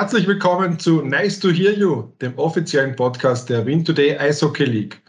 Herzlich 0.00 0.26
willkommen 0.26 0.78
zu 0.78 1.02
Nice 1.02 1.38
to 1.40 1.50
Hear 1.50 1.74
You, 1.74 2.04
dem 2.22 2.32
offiziellen 2.38 2.96
Podcast 2.96 3.50
der 3.50 3.66
Win 3.66 3.84
Today 3.84 4.16
Eishockey 4.16 4.64
League. 4.64 5.02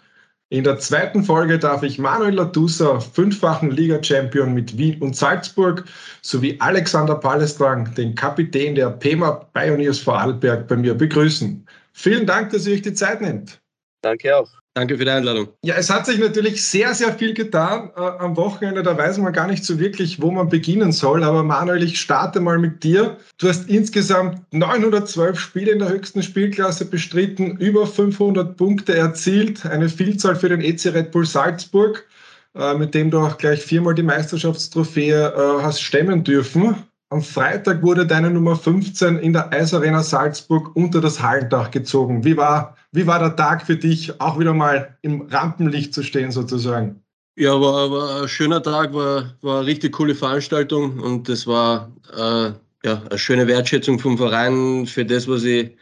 In 0.50 0.66
der 0.66 0.80
zweiten 0.80 1.24
Folge 1.24 1.58
darf 1.58 1.82
ich 1.84 1.98
Manuel 1.98 2.34
Latusa, 2.34 3.00
fünffachen 3.00 3.72
Liga-Champion 3.72 4.54
mit 4.54 4.78
Wien 4.78 5.02
und 5.02 5.16
Salzburg, 5.16 5.86
sowie 6.22 6.58
Alexander 6.60 7.16
Palestrang, 7.16 7.96
den 7.96 8.16
Kapitän 8.16 8.76
der 8.76 8.90
PEMA 8.90 9.32
Pioneers 9.54 10.00
Vorarlberg, 10.00 10.68
bei 10.68 10.76
mir 10.76 10.94
begrüßen. 10.94 11.66
Vielen 11.94 12.26
Dank, 12.26 12.50
dass 12.50 12.68
ihr 12.68 12.74
euch 12.74 12.82
die 12.82 12.94
Zeit 12.94 13.22
nehmt. 13.22 13.62
Danke 14.02 14.36
auch. 14.36 14.50
Danke 14.74 14.98
für 14.98 15.04
die 15.04 15.12
Einladung. 15.12 15.50
Ja, 15.64 15.76
es 15.76 15.90
hat 15.90 16.06
sich 16.06 16.18
natürlich 16.18 16.66
sehr, 16.66 16.94
sehr 16.94 17.14
viel 17.14 17.34
getan 17.34 17.92
äh, 17.98 18.00
am 18.00 18.38
Wochenende. 18.38 18.84
Da 18.84 18.98
weiß 18.98 19.18
man 19.18 19.34
gar 19.34 19.48
nicht 19.48 19.66
so 19.66 19.80
wirklich, 19.80 20.22
wo 20.22 20.32
man 20.32 20.48
beginnen 20.48 20.94
soll. 20.94 21.26
Aber 21.26 21.44
Manuel, 21.44 21.84
ich 21.84 22.00
starte 22.00 22.40
mal 22.40 22.58
mit 22.58 22.82
dir. 22.82 23.18
Du 23.38 23.50
hast 23.50 23.68
insgesamt 23.68 24.42
912 24.54 25.38
Spiele 25.38 25.72
in 25.74 25.80
der 25.80 25.90
höchsten 25.90 26.24
Spielklasse 26.24 26.86
bestritten, 26.86 27.58
über 27.58 27.86
500 27.86 28.56
Punkte 28.56 28.96
erzielt, 28.96 29.66
eine 29.66 29.90
Vielzahl 29.90 30.38
für 30.38 30.48
den 30.48 30.62
EC 30.62 30.94
Red 30.94 31.12
Bull 31.12 31.26
Salzburg, 31.26 32.08
äh, 32.56 32.74
mit 32.76 32.96
dem 32.96 33.12
du 33.12 33.20
auch 33.20 33.38
gleich 33.38 33.62
viermal 33.62 33.94
die 33.94 34.04
Meisterschaftstrophäe 34.04 35.34
äh, 35.34 35.64
hast 35.64 35.82
stemmen 35.82 36.24
dürfen. 36.24 36.78
Am 37.12 37.22
Freitag 37.22 37.84
wurde 37.84 38.08
deine 38.08 38.30
Nummer 38.30 38.56
15 38.56 39.20
in 39.20 39.34
der 39.34 39.52
Eisarena 39.52 40.02
Salzburg 40.02 40.74
unter 40.78 41.02
das 41.02 41.22
Hallendach 41.22 41.70
gezogen. 41.70 42.24
Wie 42.24 42.38
war, 42.38 42.78
wie 42.94 43.06
war 43.06 43.20
der 43.20 43.36
Tag 43.36 43.66
für 43.66 43.76
dich, 43.76 44.22
auch 44.22 44.40
wieder 44.40 44.54
mal 44.54 44.98
im 45.02 45.24
Rampenlicht 45.24 45.94
zu 45.94 46.04
stehen 46.04 46.32
sozusagen? 46.32 47.04
Ja, 47.36 47.60
war, 47.60 47.92
war 47.92 48.22
ein 48.22 48.30
schöner 48.30 48.64
Tag, 48.64 48.94
war, 48.94 49.36
war 49.42 49.58
eine 49.58 49.68
richtig 49.68 49.92
coole 49.92 50.16
Veranstaltung 50.16 51.00
und 51.00 51.28
das 51.28 51.46
war 51.46 51.92
äh, 52.16 52.52
ja, 52.88 53.02
eine 53.10 53.20
schöne 53.20 53.46
Wertschätzung 53.46 54.00
vom 54.00 54.18
Verein 54.18 54.86
für 54.86 55.04
das, 55.04 55.28
was 55.28 55.44
ich, 55.44 55.76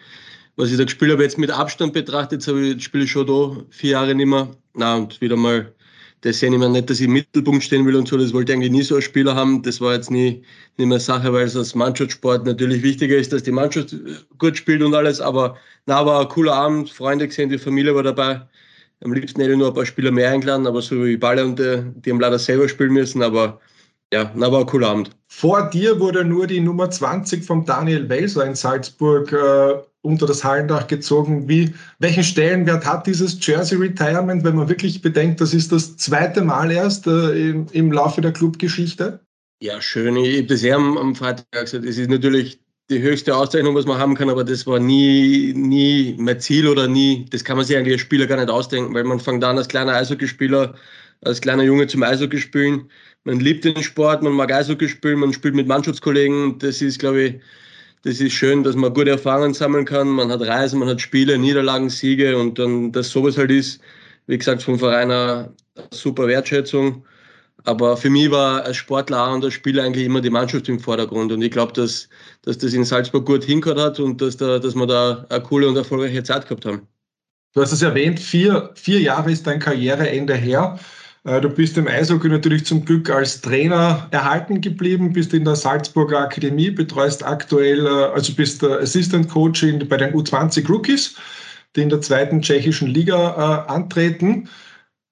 was 0.55 0.71
ich 0.71 0.77
da 0.77 0.83
gespielt 0.85 1.11
habe. 1.11 1.21
Jetzt 1.21 1.37
mit 1.37 1.51
Abstand 1.51 1.93
betrachtet, 1.93 2.47
habe 2.47 2.59
ich, 2.61 2.83
spiele 2.83 3.03
ich 3.03 3.11
schon 3.11 3.27
da 3.27 3.55
vier 3.69 3.91
Jahre 3.91 4.15
nicht 4.15 4.25
mehr. 4.25 4.47
Na, 4.73 4.95
und 4.95 5.21
wieder 5.21 5.35
mal 5.35 5.71
das 6.21 6.39
sehe 6.39 6.51
ich 6.51 6.57
mir 6.57 6.67
nicht, 6.67 6.89
dass 6.89 6.99
ich 6.99 7.05
im 7.05 7.13
Mittelpunkt 7.13 7.63
stehen 7.63 7.85
will 7.85 7.95
und 7.95 8.07
so. 8.07 8.17
Das 8.17 8.33
wollte 8.33 8.51
ich 8.51 8.57
eigentlich 8.57 8.71
nie 8.71 8.81
so 8.81 8.95
als 8.95 9.05
Spieler 9.05 9.35
haben. 9.35 9.61
Das 9.61 9.79
war 9.79 9.93
jetzt 9.93 10.11
nie, 10.11 10.43
nie 10.77 10.85
mehr 10.85 10.99
Sache, 10.99 11.31
weil 11.31 11.45
es 11.45 11.55
als 11.55 11.75
Mannschaftssport 11.75 12.45
natürlich 12.45 12.83
wichtiger 12.83 13.15
ist, 13.15 13.31
dass 13.31 13.43
die 13.43 13.51
Mannschaft 13.51 13.95
gut 14.37 14.57
spielt 14.57 14.81
und 14.81 14.93
alles. 14.93 15.21
Aber 15.21 15.57
na, 15.85 16.05
war 16.05 16.21
ein 16.21 16.27
cooler 16.27 16.55
Abend, 16.55 16.89
Freunde 16.89 17.27
gesehen, 17.27 17.49
die 17.49 17.57
Familie 17.57 17.95
war 17.95 18.03
dabei. 18.03 18.41
Am 19.01 19.13
liebsten 19.13 19.39
hätte 19.39 19.53
ich 19.53 19.57
nur 19.57 19.69
ein 19.69 19.73
paar 19.73 19.85
Spieler 19.85 20.11
mehr 20.11 20.29
eingeladen, 20.31 20.67
aber 20.67 20.81
so 20.81 21.05
wie 21.05 21.15
Balle 21.15 21.45
und 21.45 21.57
die, 21.57 21.83
die 22.01 22.11
haben 22.11 22.19
leider 22.19 22.37
selber 22.37 22.67
spielen 22.67 22.91
müssen. 22.91 23.23
Aber 23.23 23.61
ja, 24.13 24.31
na, 24.35 24.51
war 24.51 24.61
ein 24.61 24.65
cooler 24.65 24.89
Abend. 24.89 25.11
Vor 25.27 25.69
dir 25.69 25.99
wurde 25.99 26.25
nur 26.25 26.47
die 26.47 26.59
Nummer 26.59 26.89
20 26.89 27.43
von 27.43 27.65
Daniel 27.65 28.09
Welser 28.09 28.45
in 28.45 28.55
Salzburg 28.55 29.31
äh, 29.31 29.77
unter 30.01 30.25
das 30.25 30.43
Hallendach 30.43 30.87
gezogen. 30.87 31.47
Wie, 31.47 31.73
welchen 31.99 32.23
Stellenwert 32.23 32.85
hat 32.85 33.05
dieses 33.05 33.37
Jersey 33.45 33.77
Retirement, 33.77 34.43
wenn 34.43 34.55
man 34.55 34.69
wirklich 34.69 35.01
bedenkt, 35.01 35.41
das 35.41 35.53
ist 35.53 35.71
das 35.71 35.97
zweite 35.97 36.41
Mal 36.41 36.71
erst 36.71 37.05
äh, 37.05 37.49
im, 37.49 37.67
im, 37.71 37.91
Laufe 37.91 38.21
der 38.21 38.33
Clubgeschichte? 38.33 39.19
Ja, 39.61 39.81
schön. 39.81 40.15
Ich 40.15 40.37
habe 40.37 40.47
das 40.47 40.63
ja 40.63 40.75
am, 40.75 40.97
am 40.97 41.15
Freitag 41.15 41.45
gesagt. 41.51 41.85
Es 41.85 41.97
ist 41.97 42.09
natürlich 42.09 42.59
die 42.89 43.01
höchste 43.01 43.35
Auszeichnung, 43.35 43.75
was 43.75 43.85
man 43.85 43.99
haben 43.99 44.15
kann, 44.15 44.29
aber 44.29 44.43
das 44.43 44.65
war 44.65 44.79
nie, 44.79 45.53
nie 45.55 46.15
mein 46.17 46.39
Ziel 46.39 46.67
oder 46.67 46.87
nie, 46.87 47.25
das 47.29 47.43
kann 47.43 47.57
man 47.57 47.65
sich 47.65 47.77
eigentlich 47.77 47.93
als 47.93 48.01
Spieler 48.01 48.25
gar 48.25 48.37
nicht 48.37 48.49
ausdenken, 48.49 48.95
weil 48.95 49.03
man 49.03 49.19
fängt 49.19 49.43
an 49.43 49.57
als 49.57 49.67
kleiner 49.67 49.93
Eishockeyspieler, 49.93 50.73
als 51.21 51.41
kleiner 51.41 51.63
Junge 51.63 51.87
zum 51.87 52.03
Eishockey 52.03 52.37
spielen. 52.37 52.89
Man 53.23 53.39
liebt 53.39 53.65
den 53.65 53.81
Sport, 53.83 54.23
man 54.23 54.33
mag 54.33 54.51
Eishockey 54.51 54.87
spielen, 54.87 55.19
man 55.19 55.33
spielt 55.33 55.55
mit 55.55 55.67
Mannschaftskollegen. 55.67 56.59
Das 56.59 56.81
ist, 56.81 56.99
glaube 56.99 57.21
ich, 57.21 57.41
das 58.03 58.21
ist 58.21 58.33
schön, 58.33 58.63
dass 58.63 58.75
man 58.75 58.93
gute 58.93 59.09
Erfahrungen 59.11 59.53
sammeln 59.53 59.85
kann. 59.85 60.07
Man 60.07 60.31
hat 60.31 60.41
Reisen, 60.41 60.79
man 60.79 60.87
hat 60.87 61.01
Spiele, 61.01 61.37
Niederlagen, 61.37 61.89
Siege 61.89 62.37
und 62.37 62.57
dann, 62.57 62.91
dass 62.91 63.09
sowas 63.09 63.37
halt 63.37 63.51
ist, 63.51 63.81
wie 64.27 64.37
gesagt, 64.37 64.63
vom 64.63 64.79
Verein 64.79 65.11
eine 65.11 65.53
super 65.91 66.27
Wertschätzung. 66.27 67.05
Aber 67.65 67.97
für 67.97 68.09
mich 68.09 68.31
war 68.31 68.63
als 68.63 68.77
Sportler 68.77 69.33
und 69.33 69.43
als 69.43 69.53
Spieler 69.53 69.83
eigentlich 69.83 70.05
immer 70.05 70.21
die 70.21 70.29
Mannschaft 70.29 70.69
im 70.69 70.79
Vordergrund. 70.79 71.31
Und 71.33 71.41
ich 71.41 71.51
glaube, 71.51 71.73
dass, 71.73 72.07
dass 72.43 72.57
das 72.57 72.73
in 72.73 72.85
Salzburg 72.85 73.25
gut 73.25 73.43
hingehört 73.43 73.79
hat 73.79 73.99
und 73.99 74.21
dass, 74.21 74.37
da, 74.37 74.59
dass 74.59 74.75
wir 74.75 74.87
da 74.87 75.25
eine 75.29 75.43
coole 75.43 75.67
und 75.67 75.75
erfolgreiche 75.75 76.23
Zeit 76.23 76.47
gehabt 76.47 76.65
haben. 76.65 76.87
Du 77.53 77.61
hast 77.61 77.73
es 77.73 77.81
erwähnt, 77.81 78.19
vier, 78.19 78.71
vier 78.75 79.01
Jahre 79.01 79.31
ist 79.31 79.45
dein 79.45 79.59
Karriereende 79.59 80.35
her. 80.35 80.79
Äh, 81.29 81.41
du 81.41 81.49
bist 81.49 81.77
im 81.77 81.87
Eishockey 81.87 82.27
natürlich 82.27 82.65
zum 82.65 82.83
Glück 82.83 83.09
als 83.09 83.41
Trainer 83.41 84.07
erhalten 84.11 84.61
geblieben, 84.61 85.13
bist 85.13 85.33
in 85.33 85.45
der 85.45 85.55
Salzburger 85.55 86.19
Akademie, 86.19 86.71
betreust 86.71 87.23
aktuell, 87.23 87.85
äh, 87.85 87.89
also 87.89 88.33
bist 88.33 88.63
Assistant 88.63 89.29
Coach 89.29 89.63
bei 89.87 89.97
den 89.97 90.13
U20 90.13 90.67
Rookies, 90.67 91.15
die 91.75 91.81
in 91.81 91.89
der 91.89 92.01
zweiten 92.01 92.41
tschechischen 92.41 92.87
Liga 92.87 93.65
äh, 93.67 93.71
antreten. 93.71 94.49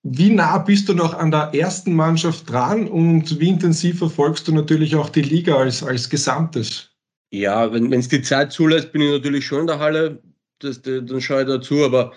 Wie 0.04 0.32
nah 0.32 0.58
bist 0.58 0.90
du 0.90 0.94
noch 0.94 1.14
an 1.14 1.32
der 1.32 1.52
ersten 1.54 1.94
Mannschaft 1.94 2.50
dran 2.50 2.88
und 2.88 3.40
wie 3.40 3.50
intensiv 3.50 4.00
verfolgst 4.00 4.48
du 4.48 4.54
natürlich 4.54 4.96
auch 4.96 5.10
die 5.10 5.22
Liga 5.22 5.58
als, 5.58 5.84
als 5.84 6.10
Gesamtes? 6.10 6.90
Ja, 7.32 7.72
wenn 7.74 7.92
es 7.92 8.08
die 8.08 8.22
Zeit 8.22 8.54
zulässt, 8.54 8.92
bin 8.94 9.02
ich 9.02 9.12
natürlich 9.12 9.46
schon 9.46 9.62
in 9.62 9.68
der 9.68 9.80
Halle, 9.80 10.20
das, 10.60 10.82
dann 10.82 11.22
schaue 11.22 11.42
ich 11.42 11.48
dazu, 11.48 11.84
aber 11.84 12.14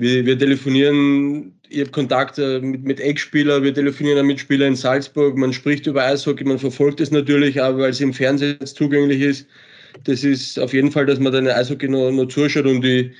wir, 0.00 0.24
wir 0.24 0.38
telefonieren, 0.38 1.52
ich 1.68 1.80
habe 1.80 1.90
Kontakt 1.90 2.38
mit, 2.38 2.82
mit 2.82 3.00
Ex-Spielern, 3.00 3.62
wir 3.62 3.74
telefonieren 3.74 4.26
mit 4.26 4.40
Spielern 4.40 4.68
in 4.68 4.76
Salzburg, 4.76 5.36
man 5.36 5.52
spricht 5.52 5.86
über 5.86 6.04
Eishockey, 6.04 6.44
man 6.44 6.58
verfolgt 6.58 7.00
es 7.00 7.10
natürlich, 7.10 7.62
aber 7.62 7.78
weil 7.78 7.90
es 7.90 8.00
im 8.00 8.12
Fernsehen 8.12 8.58
zugänglich 8.64 9.20
ist, 9.20 9.46
das 10.04 10.24
ist 10.24 10.58
auf 10.58 10.72
jeden 10.72 10.90
Fall, 10.90 11.06
dass 11.06 11.20
man 11.20 11.32
dann 11.32 11.46
Eishockey 11.46 11.88
noch, 11.88 12.10
noch 12.10 12.26
zuschaut 12.26 12.64
und 12.64 12.84
ich 12.84 13.12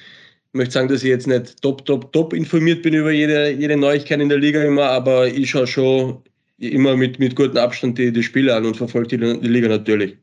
möchte 0.53 0.73
sagen, 0.73 0.89
dass 0.89 1.03
ich 1.03 1.11
jetzt 1.11 1.27
nicht 1.27 1.61
top, 1.63 1.85
top, 1.85 2.13
top 2.13 2.33
informiert 2.33 2.83
bin 2.83 2.95
über 2.95 3.11
jede, 3.13 3.51
jede 3.51 3.77
Neuigkeit 3.77 4.21
in 4.21 4.29
der 4.29 4.39
Liga 4.39 4.63
immer, 4.65 4.85
aber 4.85 5.27
ich 5.29 5.51
schaue 5.51 5.67
schon 5.67 6.23
immer 6.59 6.97
mit, 6.97 7.19
mit 7.19 7.37
gutem 7.37 7.59
Abstand 7.59 7.99
die, 7.99 8.13
die 8.13 8.23
Spiele 8.23 8.55
an 8.55 8.65
und 8.65 8.77
verfolge 8.77 9.19
die, 9.19 9.41
die 9.41 9.49
Liga 9.49 9.69
natürlich. 9.69 10.17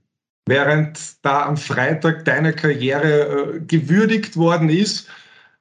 Während 0.48 0.98
da 1.24 1.46
am 1.46 1.58
Freitag 1.58 2.26
deine 2.26 2.54
Karriere 2.54 3.58
äh, 3.58 3.60
gewürdigt 3.68 4.38
worden 4.38 4.70
ist, 4.70 5.08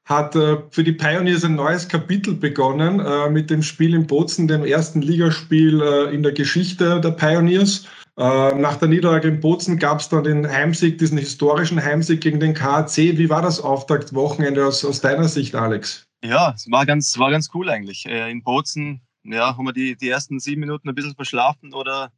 hat 0.06 0.36
äh, 0.36 0.58
für 0.70 0.84
die 0.84 0.92
Pioneers 0.92 1.44
ein 1.44 1.56
neues 1.56 1.88
Kapitel 1.88 2.34
begonnen 2.34 3.00
äh, 3.00 3.28
mit 3.28 3.50
dem 3.50 3.62
Spiel 3.62 3.92
in 3.92 4.06
Bozen, 4.06 4.46
dem 4.46 4.64
ersten 4.64 5.02
Ligaspiel 5.02 5.82
äh, 5.82 6.14
in 6.14 6.22
der 6.22 6.32
Geschichte 6.32 7.00
der 7.00 7.10
Pioneers. 7.10 7.86
Nach 8.18 8.76
der 8.76 8.88
Niederlage 8.88 9.28
in 9.28 9.40
Bozen 9.40 9.78
gab 9.78 10.00
es 10.00 10.08
dann 10.08 10.24
den 10.24 10.50
Heimsieg, 10.50 10.96
diesen 10.96 11.18
historischen 11.18 11.84
Heimsieg 11.84 12.22
gegen 12.22 12.40
den 12.40 12.54
KAC. 12.54 12.96
Wie 12.96 13.28
war 13.28 13.42
das 13.42 13.60
Auftaktwochenende 13.60 14.64
aus, 14.64 14.86
aus 14.86 15.02
deiner 15.02 15.28
Sicht, 15.28 15.54
Alex? 15.54 16.06
Ja, 16.24 16.54
es 16.56 16.66
war 16.70 16.86
ganz, 16.86 17.18
war 17.18 17.30
ganz 17.30 17.50
cool 17.52 17.68
eigentlich. 17.68 18.06
In 18.06 18.42
Bozen 18.42 19.02
ja, 19.22 19.54
haben 19.54 19.66
wir 19.66 19.74
die, 19.74 19.96
die 19.96 20.08
ersten 20.08 20.40
sieben 20.40 20.62
Minuten 20.62 20.88
ein 20.88 20.94
bisschen 20.94 21.14
verschlafen 21.14 21.74
oder 21.74 22.10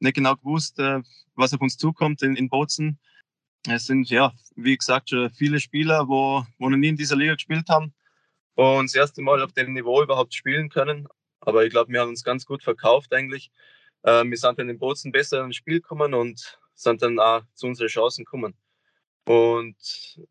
nicht 0.00 0.14
genau 0.14 0.34
gewusst, 0.34 0.78
was 1.34 1.52
auf 1.52 1.60
uns 1.60 1.76
zukommt 1.76 2.22
in, 2.22 2.34
in 2.34 2.48
Bozen. 2.48 2.98
Es 3.66 3.86
sind 3.86 4.08
ja, 4.08 4.32
wie 4.56 4.76
gesagt, 4.76 5.10
schon 5.10 5.30
viele 5.30 5.60
Spieler, 5.60 6.08
wo, 6.08 6.44
wo 6.58 6.68
noch 6.68 6.76
nie 6.76 6.88
in 6.88 6.96
dieser 6.96 7.16
Liga 7.16 7.34
gespielt 7.34 7.68
haben 7.68 7.92
und 8.54 8.86
das 8.86 8.94
erste 8.94 9.22
Mal 9.22 9.42
auf 9.42 9.52
dem 9.52 9.72
Niveau 9.72 10.02
überhaupt 10.02 10.34
spielen 10.34 10.68
können. 10.68 11.08
Aber 11.40 11.64
ich 11.64 11.70
glaube, 11.70 11.92
wir 11.92 12.00
haben 12.00 12.10
uns 12.10 12.24
ganz 12.24 12.46
gut 12.46 12.62
verkauft 12.62 13.12
eigentlich. 13.12 13.50
Äh, 14.02 14.24
wir 14.24 14.36
sind 14.36 14.58
dann 14.58 14.68
in 14.68 14.78
Bozen 14.78 15.12
besser 15.12 15.44
ins 15.44 15.56
Spiel 15.56 15.80
gekommen 15.80 16.14
und 16.14 16.58
sind 16.74 17.02
dann 17.02 17.18
auch 17.18 17.42
zu 17.54 17.66
unseren 17.66 17.88
Chancen 17.88 18.24
gekommen. 18.24 18.54
Und 19.24 19.76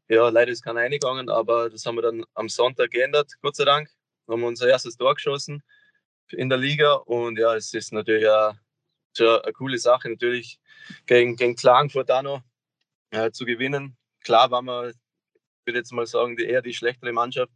ja, 0.08 0.30
leider 0.30 0.52
ist 0.52 0.64
keiner 0.64 0.82
eingegangen, 0.82 1.30
aber 1.30 1.70
das 1.70 1.86
haben 1.86 1.96
wir 1.96 2.02
dann 2.02 2.26
am 2.34 2.50
Sonntag 2.50 2.92
geändert, 2.92 3.32
Gott 3.42 3.56
sei 3.56 3.66
Dank. 3.66 3.90
Haben 4.28 4.42
wir 4.42 4.48
unser 4.48 4.68
erstes 4.68 4.98
Tor 4.98 5.14
geschossen 5.14 5.64
in 6.32 6.50
der 6.50 6.58
Liga 6.58 6.94
und 6.94 7.38
ja, 7.38 7.56
es 7.56 7.73
ist 7.73 7.94
natürlich 7.94 8.28
eine, 8.28 8.59
eine 9.20 9.53
coole 9.53 9.78
Sache, 9.78 10.09
natürlich 10.09 10.59
gegen, 11.06 11.35
gegen 11.35 11.56
Klagenfurt 11.56 12.12
auch 12.12 12.23
noch 12.23 12.41
äh, 13.12 13.32
zu 13.32 13.46
gewinnen. 13.46 13.98
Klar 14.24 14.52
waren 14.52 14.66
wir, 14.66 14.90
ich 14.90 14.96
würde 15.66 15.80
jetzt 15.80 15.94
mal 15.94 16.06
sagen, 16.06 16.36
die, 16.38 16.46
eher 16.46 16.62
die 16.62 16.74
schlechtere 16.74 17.14
Mannschaft. 17.14 17.52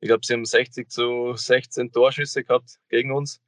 Ich 0.00 0.08
glaube, 0.08 0.24
sie 0.24 0.34
haben 0.34 0.44
60 0.44 0.90
zu 0.90 1.34
16 1.36 1.92
Torschüsse 1.92 2.44
gehabt 2.44 2.76
gegen 2.88 3.12
uns. 3.12 3.40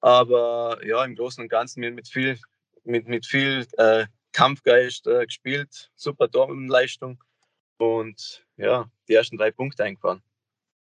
Aber 0.00 0.78
ja, 0.84 1.04
im 1.04 1.14
Großen 1.14 1.42
und 1.42 1.48
Ganzen 1.48 1.80
mit 1.80 2.08
viel, 2.08 2.38
mit, 2.84 3.06
mit 3.06 3.26
viel 3.26 3.66
äh, 3.76 4.06
Kampfgeist 4.32 5.06
äh, 5.06 5.26
gespielt, 5.26 5.90
super 5.96 6.30
Torleistung 6.30 7.22
und 7.78 8.44
ja, 8.56 8.86
die 9.08 9.14
ersten 9.14 9.36
drei 9.36 9.50
Punkte 9.50 9.84
eingefahren. 9.84 10.22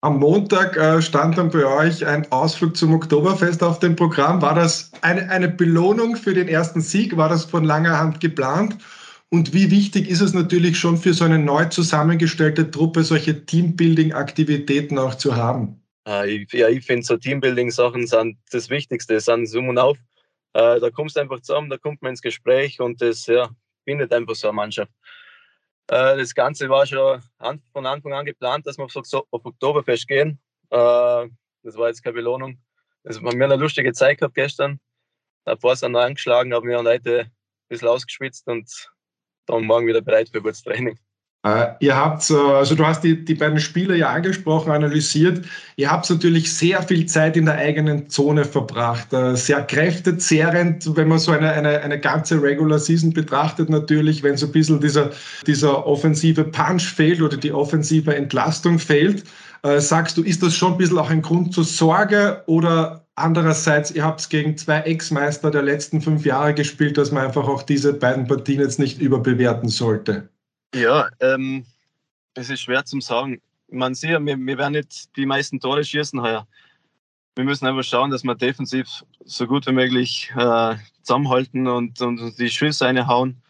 Am 0.04 0.18
Montag 0.18 0.76
äh, 0.76 1.00
stand 1.00 1.38
dann 1.38 1.50
bei 1.50 1.64
euch 1.64 2.04
ein 2.04 2.30
Ausflug 2.32 2.76
zum 2.76 2.92
Oktoberfest 2.92 3.62
auf 3.62 3.78
dem 3.78 3.94
Programm. 3.94 4.42
War 4.42 4.54
das 4.54 4.90
eine, 5.00 5.30
eine 5.30 5.48
Belohnung 5.48 6.16
für 6.16 6.34
den 6.34 6.48
ersten 6.48 6.80
Sieg? 6.80 7.16
War 7.16 7.28
das 7.28 7.44
von 7.44 7.62
langer 7.62 7.98
Hand 7.98 8.18
geplant? 8.18 8.78
Und 9.32 9.54
wie 9.54 9.70
wichtig 9.70 10.10
ist 10.10 10.20
es 10.20 10.34
natürlich 10.34 10.78
schon 10.78 10.98
für 10.98 11.14
so 11.14 11.24
eine 11.24 11.38
neu 11.38 11.64
zusammengestellte 11.64 12.70
Truppe, 12.70 13.02
solche 13.02 13.46
Teambuilding-Aktivitäten 13.46 14.98
auch 14.98 15.14
zu 15.14 15.36
haben? 15.36 15.82
Äh, 16.06 16.44
ja, 16.52 16.68
ich 16.68 16.84
finde 16.84 17.06
so 17.06 17.16
Teambuilding-Sachen 17.16 18.06
sind 18.06 18.36
das 18.50 18.68
Wichtigste, 18.68 19.18
sind 19.20 19.46
Summ 19.46 19.70
und 19.70 19.78
Auf. 19.78 19.96
Äh, 20.52 20.80
da 20.80 20.90
kommst 20.90 21.16
du 21.16 21.20
einfach 21.20 21.40
zusammen, 21.40 21.70
da 21.70 21.78
kommt 21.78 22.02
man 22.02 22.10
ins 22.10 22.20
Gespräch 22.20 22.78
und 22.78 23.00
das 23.00 23.24
ja, 23.24 23.48
bindet 23.86 24.12
einfach 24.12 24.34
so 24.34 24.48
eine 24.48 24.56
Mannschaft. 24.56 24.92
Äh, 25.86 26.18
das 26.18 26.34
Ganze 26.34 26.68
war 26.68 26.84
schon 26.84 27.22
von 27.72 27.86
Anfang 27.86 28.12
an 28.12 28.26
geplant, 28.26 28.66
dass 28.66 28.76
wir 28.76 28.84
auf, 28.84 29.24
Oktoberfest 29.30 30.08
gehen. 30.08 30.40
Äh, 30.68 31.28
das 31.62 31.78
war 31.78 31.88
jetzt 31.88 32.04
keine 32.04 32.16
Belohnung. 32.16 32.58
Wir 33.02 33.16
haben 33.16 33.40
eine 33.40 33.56
lustige 33.56 33.94
Zeit 33.94 34.18
gehabt 34.18 34.34
gestern. 34.34 34.78
Ein 35.46 35.58
paar 35.58 35.74
sind 35.74 35.92
noch 35.92 36.00
angeschlagen, 36.00 36.52
aber 36.52 36.66
wir 36.66 36.76
haben 36.76 36.86
heute 36.86 37.20
ein 37.20 37.30
bisschen 37.70 37.88
ausgeschwitzt 37.88 38.46
und 38.46 38.92
dann 39.46 39.64
morgen 39.64 39.86
wieder 39.86 40.00
bereit 40.00 40.28
für 40.28 40.42
gutes 40.42 40.62
Training. 40.62 40.96
Äh, 41.44 41.72
ihr 41.80 41.96
habt, 41.96 42.30
also 42.30 42.76
du 42.76 42.86
hast 42.86 43.02
die, 43.02 43.24
die 43.24 43.34
beiden 43.34 43.58
Spiele 43.58 43.96
ja 43.96 44.10
angesprochen, 44.10 44.70
analysiert. 44.70 45.44
Ihr 45.74 45.90
habt 45.90 46.08
natürlich 46.08 46.52
sehr 46.54 46.80
viel 46.82 47.06
Zeit 47.06 47.36
in 47.36 47.46
der 47.46 47.56
eigenen 47.56 48.08
Zone 48.08 48.44
verbracht. 48.44 49.12
Äh, 49.12 49.34
sehr 49.36 49.62
kräftezehrend, 49.62 50.96
wenn 50.96 51.08
man 51.08 51.18
so 51.18 51.32
eine, 51.32 51.50
eine, 51.50 51.80
eine 51.80 51.98
ganze 51.98 52.40
Regular 52.40 52.78
Season 52.78 53.12
betrachtet, 53.12 53.70
natürlich, 53.70 54.22
wenn 54.22 54.36
so 54.36 54.46
ein 54.46 54.52
bisschen 54.52 54.80
dieser, 54.80 55.10
dieser 55.44 55.84
offensive 55.84 56.44
Punch 56.44 56.84
fehlt 56.84 57.20
oder 57.20 57.36
die 57.36 57.52
offensive 57.52 58.14
Entlastung 58.14 58.78
fehlt. 58.78 59.24
Äh, 59.64 59.80
sagst 59.80 60.16
du, 60.16 60.22
ist 60.22 60.44
das 60.44 60.54
schon 60.54 60.72
ein 60.72 60.78
bisschen 60.78 60.98
auch 60.98 61.10
ein 61.10 61.22
Grund 61.22 61.54
zur 61.54 61.64
Sorge 61.64 62.44
oder 62.46 63.04
andererseits, 63.22 63.90
ihr 63.90 64.04
habt 64.04 64.28
gegen 64.30 64.56
zwei 64.56 64.80
Ex-Meister 64.80 65.50
der 65.50 65.62
letzten 65.62 66.00
fünf 66.00 66.26
Jahre 66.26 66.54
gespielt, 66.54 66.98
dass 66.98 67.12
man 67.12 67.24
einfach 67.24 67.46
auch 67.46 67.62
diese 67.62 67.94
beiden 67.94 68.26
Partien 68.26 68.60
jetzt 68.60 68.78
nicht 68.78 69.00
überbewerten 69.00 69.68
sollte? 69.68 70.28
Ja, 70.74 71.08
ähm, 71.20 71.64
es 72.34 72.50
ist 72.50 72.62
schwer 72.62 72.84
zu 72.84 73.00
sagen. 73.00 73.40
Man 73.68 73.94
sieht, 73.94 74.10
wir, 74.10 74.38
wir 74.38 74.58
werden 74.58 74.72
nicht 74.72 75.16
die 75.16 75.26
meisten 75.26 75.60
Tore 75.60 75.84
schießen 75.84 76.20
heuer. 76.20 76.46
Wir 77.34 77.44
müssen 77.44 77.66
einfach 77.66 77.84
schauen, 77.84 78.10
dass 78.10 78.24
wir 78.24 78.34
defensiv 78.34 78.86
so 79.24 79.46
gut 79.46 79.66
wie 79.66 79.72
möglich 79.72 80.30
äh, 80.36 80.74
zusammenhalten 81.02 81.66
und, 81.66 82.00
und 82.02 82.38
die 82.38 82.50
Schüsse 82.50 82.84
reinhauen. 82.84 83.40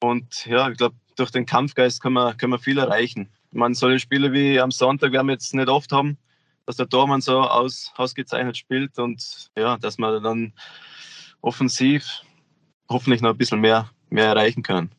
Und 0.00 0.44
ja, 0.46 0.68
ich 0.68 0.76
glaube, 0.76 0.96
durch 1.16 1.30
den 1.30 1.46
Kampfgeist 1.46 2.02
kann 2.02 2.12
man, 2.12 2.36
kann 2.36 2.50
man 2.50 2.58
viel 2.58 2.78
erreichen. 2.78 3.30
Man 3.52 3.74
solche 3.74 4.00
Spiele 4.00 4.32
wie 4.32 4.60
am 4.60 4.70
Sonntag 4.70 5.12
werden 5.12 5.28
wir 5.28 5.32
jetzt 5.32 5.54
nicht 5.54 5.68
oft 5.68 5.92
haben, 5.92 6.18
dass 6.66 6.76
der 6.76 6.88
Tormann 6.88 7.20
so 7.20 7.40
aus, 7.40 7.92
ausgezeichnet 7.96 8.56
spielt 8.56 8.98
und 8.98 9.50
ja, 9.56 9.78
dass 9.78 9.98
wir 9.98 10.20
dann 10.20 10.52
offensiv 11.40 12.04
hoffentlich 12.88 13.22
noch 13.22 13.30
ein 13.30 13.38
bisschen 13.38 13.60
mehr, 13.60 13.90
mehr 14.10 14.26
erreichen 14.26 14.62
können. 14.62 14.90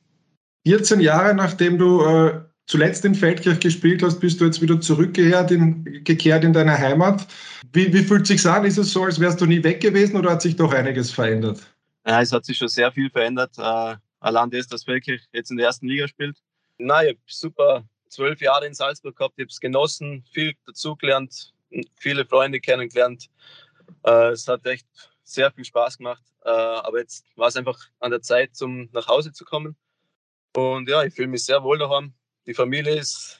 14 0.66 1.00
Jahre 1.00 1.34
nachdem 1.34 1.78
du 1.78 2.02
äh, 2.04 2.42
zuletzt 2.66 3.06
in 3.06 3.16
Feldkirch 3.16 3.60
gespielt 3.60 4.04
hast, 4.04 4.20
bist 4.20 4.40
du 4.40 4.46
jetzt 4.46 4.62
wieder 4.62 4.80
zurückgekehrt 4.80 5.52
in, 5.52 6.04
gekehrt 6.04 6.44
in 6.44 6.54
deine 6.54 6.78
Heimat. 6.78 7.26
Wie, 7.74 7.92
wie 7.94 8.04
fühlt 8.04 8.24
es 8.24 8.28
sich 8.28 8.46
an? 8.46 8.66
Ist 8.66 8.78
es 8.78 8.92
so, 8.92 9.04
als 9.04 9.20
wärst 9.20 9.42
du 9.42 9.46
nie 9.46 9.64
weg 9.64 9.82
gewesen 9.82 10.18
oder 10.18 10.32
hat 10.32 10.42
sich 10.42 10.56
doch 10.56 10.74
einiges 10.74 11.12
verändert? 11.12 11.60
Ja, 12.06 12.22
es 12.22 12.32
hat 12.32 12.46
sich 12.46 12.58
schon 12.58 12.68
sehr 12.70 12.92
viel 12.92 13.10
verändert. 13.10 13.58
Äh, 13.58 13.96
allein 14.20 14.50
das, 14.50 14.68
dass 14.68 14.84
Feldkirch 14.84 15.24
jetzt 15.34 15.52
in 15.52 15.58
der 15.58 15.68
ersten 15.68 15.88
Liga 15.88 16.08
spielt. 16.08 16.38
Nein, 16.78 17.08
ich 17.08 17.12
habe 17.12 17.20
super 17.26 17.84
zwölf 18.10 18.40
Jahre 18.42 18.68
in 18.68 18.74
Salzburg 18.74 19.16
gehabt, 19.16 19.36
ich 19.38 19.44
habe 19.44 19.52
es 19.52 19.60
genossen, 19.60 20.24
viel 20.32 20.54
dazugelernt, 20.66 21.54
viele 21.96 22.26
Freunde 22.26 22.60
kennengelernt. 22.60 23.30
Äh, 24.04 24.32
es 24.32 24.48
hat 24.48 24.66
echt 24.66 24.88
sehr 25.24 25.52
viel 25.52 25.66
Spaß 25.66 25.98
gemacht. 25.98 26.24
Äh, 26.46 26.50
aber 26.50 27.00
jetzt 27.00 27.26
war 27.36 27.48
es 27.48 27.56
einfach 27.56 27.78
an 28.00 28.12
der 28.12 28.22
Zeit, 28.22 28.52
um 28.62 28.90
nach 28.94 29.08
Hause 29.08 29.32
zu 29.32 29.46
kommen. 29.46 29.76
Und 30.56 30.90
ja, 30.90 31.04
ich 31.04 31.14
fühle 31.14 31.28
mich 31.28 31.46
sehr 31.46 31.62
wohl 31.64 31.78
daheim. 31.78 32.14
Die 32.46 32.54
Familie 32.54 32.96
ist 32.96 33.40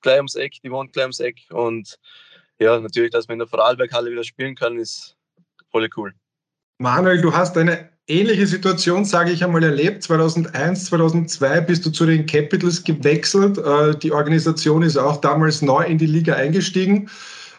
gleich 0.00 0.16
ums 0.16 0.34
Eck, 0.34 0.54
die 0.62 0.70
wohnt 0.70 0.92
gleich 0.92 1.04
ums 1.04 1.20
Eck. 1.20 1.40
Und 1.50 1.98
ja, 2.58 2.80
natürlich, 2.80 3.10
dass 3.10 3.28
wir 3.28 3.34
in 3.34 3.38
der 3.38 3.48
Vorarlberghalle 3.48 4.10
wieder 4.10 4.24
spielen 4.24 4.54
können, 4.54 4.78
ist 4.78 5.16
voll 5.70 5.88
cool. 5.96 6.14
Manuel, 6.78 7.20
du 7.20 7.34
hast 7.34 7.56
eine 7.56 7.90
ähnliche 8.06 8.46
Situation, 8.46 9.04
sage 9.04 9.30
ich 9.30 9.44
einmal, 9.44 9.62
erlebt. 9.62 10.02
2001, 10.02 10.86
2002 10.86 11.60
bist 11.60 11.84
du 11.84 11.90
zu 11.90 12.06
den 12.06 12.24
Capitals 12.26 12.82
gewechselt. 12.82 13.58
Äh, 13.58 13.98
die 13.98 14.12
Organisation 14.12 14.82
ist 14.82 14.96
auch 14.96 15.20
damals 15.20 15.60
neu 15.60 15.84
in 15.84 15.98
die 15.98 16.06
Liga 16.06 16.34
eingestiegen. 16.34 17.10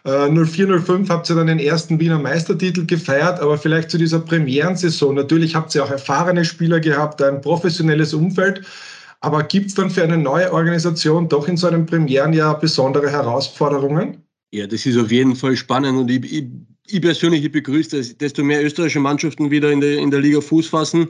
0405 0.06 1.10
äh, 1.10 1.12
habt 1.12 1.30
ihr 1.30 1.36
dann 1.36 1.48
den 1.48 1.60
ersten 1.60 2.00
Wiener 2.00 2.20
Meistertitel 2.20 2.86
gefeiert, 2.86 3.40
aber 3.40 3.58
vielleicht 3.58 3.92
zu 3.92 3.98
dieser 3.98 4.20
Premierensaison. 4.20 5.16
Natürlich 5.16 5.56
habt 5.56 5.76
ihr 5.76 5.84
auch 5.84 5.92
erfahrene 5.92 6.46
Spieler 6.46 6.80
gehabt, 6.80 7.22
ein 7.22 7.42
professionelles 7.42 8.14
Umfeld. 8.14 8.62
Aber 9.22 9.44
gibt 9.44 9.68
es 9.68 9.76
dann 9.76 9.90
für 9.90 10.04
eine 10.04 10.18
neue 10.18 10.54
Organisation 10.54 11.28
doch 11.28 11.48
in 11.48 11.58
so 11.58 11.68
einem 11.68 11.86
Premierenjahr 11.86 12.58
besondere 12.60 13.10
Herausforderungen? 13.10 14.24
Ja, 14.52 14.66
das 14.66 14.86
ist 14.86 14.98
auf 14.98 15.12
jeden 15.12 15.36
Fall 15.36 15.58
spannend 15.58 16.00
und 16.00 16.10
ich, 16.10 16.24
ich, 16.32 16.46
ich 16.88 17.02
persönlich 17.02 17.52
begrüße 17.52 17.98
das. 17.98 18.18
Desto 18.18 18.44
mehr 18.44 18.64
österreichische 18.64 19.00
Mannschaften 19.00 19.52
wieder 19.52 19.72
in 19.72 19.82
der, 19.82 19.98
in 20.00 20.10
der 20.10 20.22
Liga 20.22 20.40
Fuß 20.40 20.68
fassen, 20.68 21.10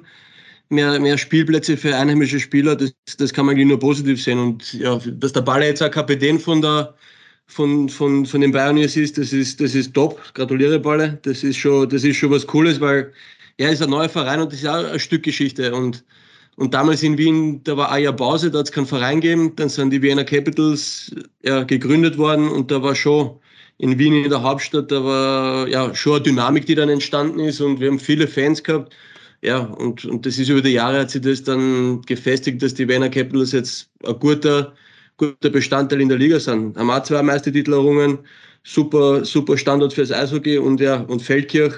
mehr, 0.69 0.99
mehr 0.99 1.17
Spielplätze 1.17 1.77
für 1.77 1.95
einheimische 1.95 2.39
Spieler, 2.39 2.75
das, 2.75 2.93
das 3.17 3.31
kann 3.31 3.45
man 3.45 3.55
eigentlich 3.55 3.67
nur 3.67 3.79
positiv 3.79 4.21
sehen. 4.21 4.39
Und 4.39 4.73
ja, 4.73 4.97
dass 4.97 5.33
der 5.33 5.41
Ball 5.41 5.63
jetzt 5.63 5.83
auch 5.83 5.91
Kapitän 5.91 6.39
von 6.39 6.61
der, 6.61 6.95
von, 7.49 7.89
von, 7.89 8.25
von 8.27 8.41
den 8.41 8.51
Pioneers 8.51 8.95
ist, 8.95 9.17
das 9.17 9.33
ist, 9.33 9.59
das 9.59 9.73
ist 9.73 9.93
top. 9.93 10.21
Gratuliere, 10.35 10.79
Balle. 10.79 11.19
Das 11.23 11.43
ist 11.43 11.57
schon, 11.57 11.89
das 11.89 12.03
ist 12.03 12.17
schon 12.17 12.31
was 12.31 12.45
Cooles, 12.45 12.79
weil 12.79 13.11
er 13.57 13.71
ist 13.71 13.81
ein 13.81 13.89
neuer 13.89 14.07
Verein 14.07 14.39
und 14.39 14.53
das 14.53 14.59
ist 14.59 14.67
auch 14.67 14.85
ein 14.85 14.99
Stück 14.99 15.23
Geschichte. 15.23 15.73
Und, 15.73 16.05
und 16.57 16.75
damals 16.75 17.01
in 17.01 17.17
Wien, 17.17 17.61
da 17.63 17.75
war 17.75 17.91
auch 17.91 17.97
ja 17.97 18.11
Pause, 18.11 18.51
da 18.51 18.59
hat 18.59 18.67
es 18.67 18.71
keinen 18.71 18.85
Verein 18.85 19.19
gegeben. 19.19 19.55
Dann 19.55 19.67
sind 19.67 19.89
die 19.89 20.01
Wiener 20.01 20.23
Capitals 20.23 21.11
ja, 21.43 21.63
gegründet 21.63 22.19
worden 22.19 22.47
und 22.47 22.69
da 22.69 22.83
war 22.83 22.95
schon 22.95 23.31
in 23.79 23.97
Wien 23.97 24.13
in 24.25 24.29
der 24.29 24.43
Hauptstadt, 24.43 24.91
da 24.91 25.03
war 25.03 25.67
ja 25.67 25.93
schon 25.95 26.13
eine 26.13 26.23
Dynamik, 26.23 26.67
die 26.67 26.75
dann 26.75 26.89
entstanden 26.89 27.39
ist 27.39 27.61
und 27.61 27.79
wir 27.79 27.87
haben 27.87 27.99
viele 27.99 28.27
Fans 28.27 28.63
gehabt. 28.63 28.95
Ja, 29.41 29.59
und, 29.59 30.05
und 30.05 30.25
das 30.25 30.37
ist 30.37 30.49
über 30.49 30.61
die 30.61 30.71
Jahre 30.71 30.99
hat 30.99 31.11
sich 31.11 31.21
das 31.21 31.43
dann 31.43 32.01
gefestigt, 32.03 32.61
dass 32.61 32.73
die 32.73 32.87
Wiener 32.87 33.09
Capitals 33.09 33.53
jetzt 33.53 33.89
ein 34.05 34.19
guter, 34.19 34.73
guter 35.19 35.49
Bestandteil 35.51 36.01
in 36.01 36.09
der 36.09 36.17
Liga 36.17 36.39
sind. 36.39 36.75
Haben 36.77 37.05
zwei 37.05 37.21
Meistertitel 37.21 37.73
errungen, 37.73 38.19
super, 38.63 39.23
super 39.23 39.57
Standort 39.57 39.93
fürs 39.93 40.11
Eishockey 40.11 40.57
und 40.57 40.79
ja, 40.79 41.01
und 41.01 41.21
Feldkirch, 41.21 41.75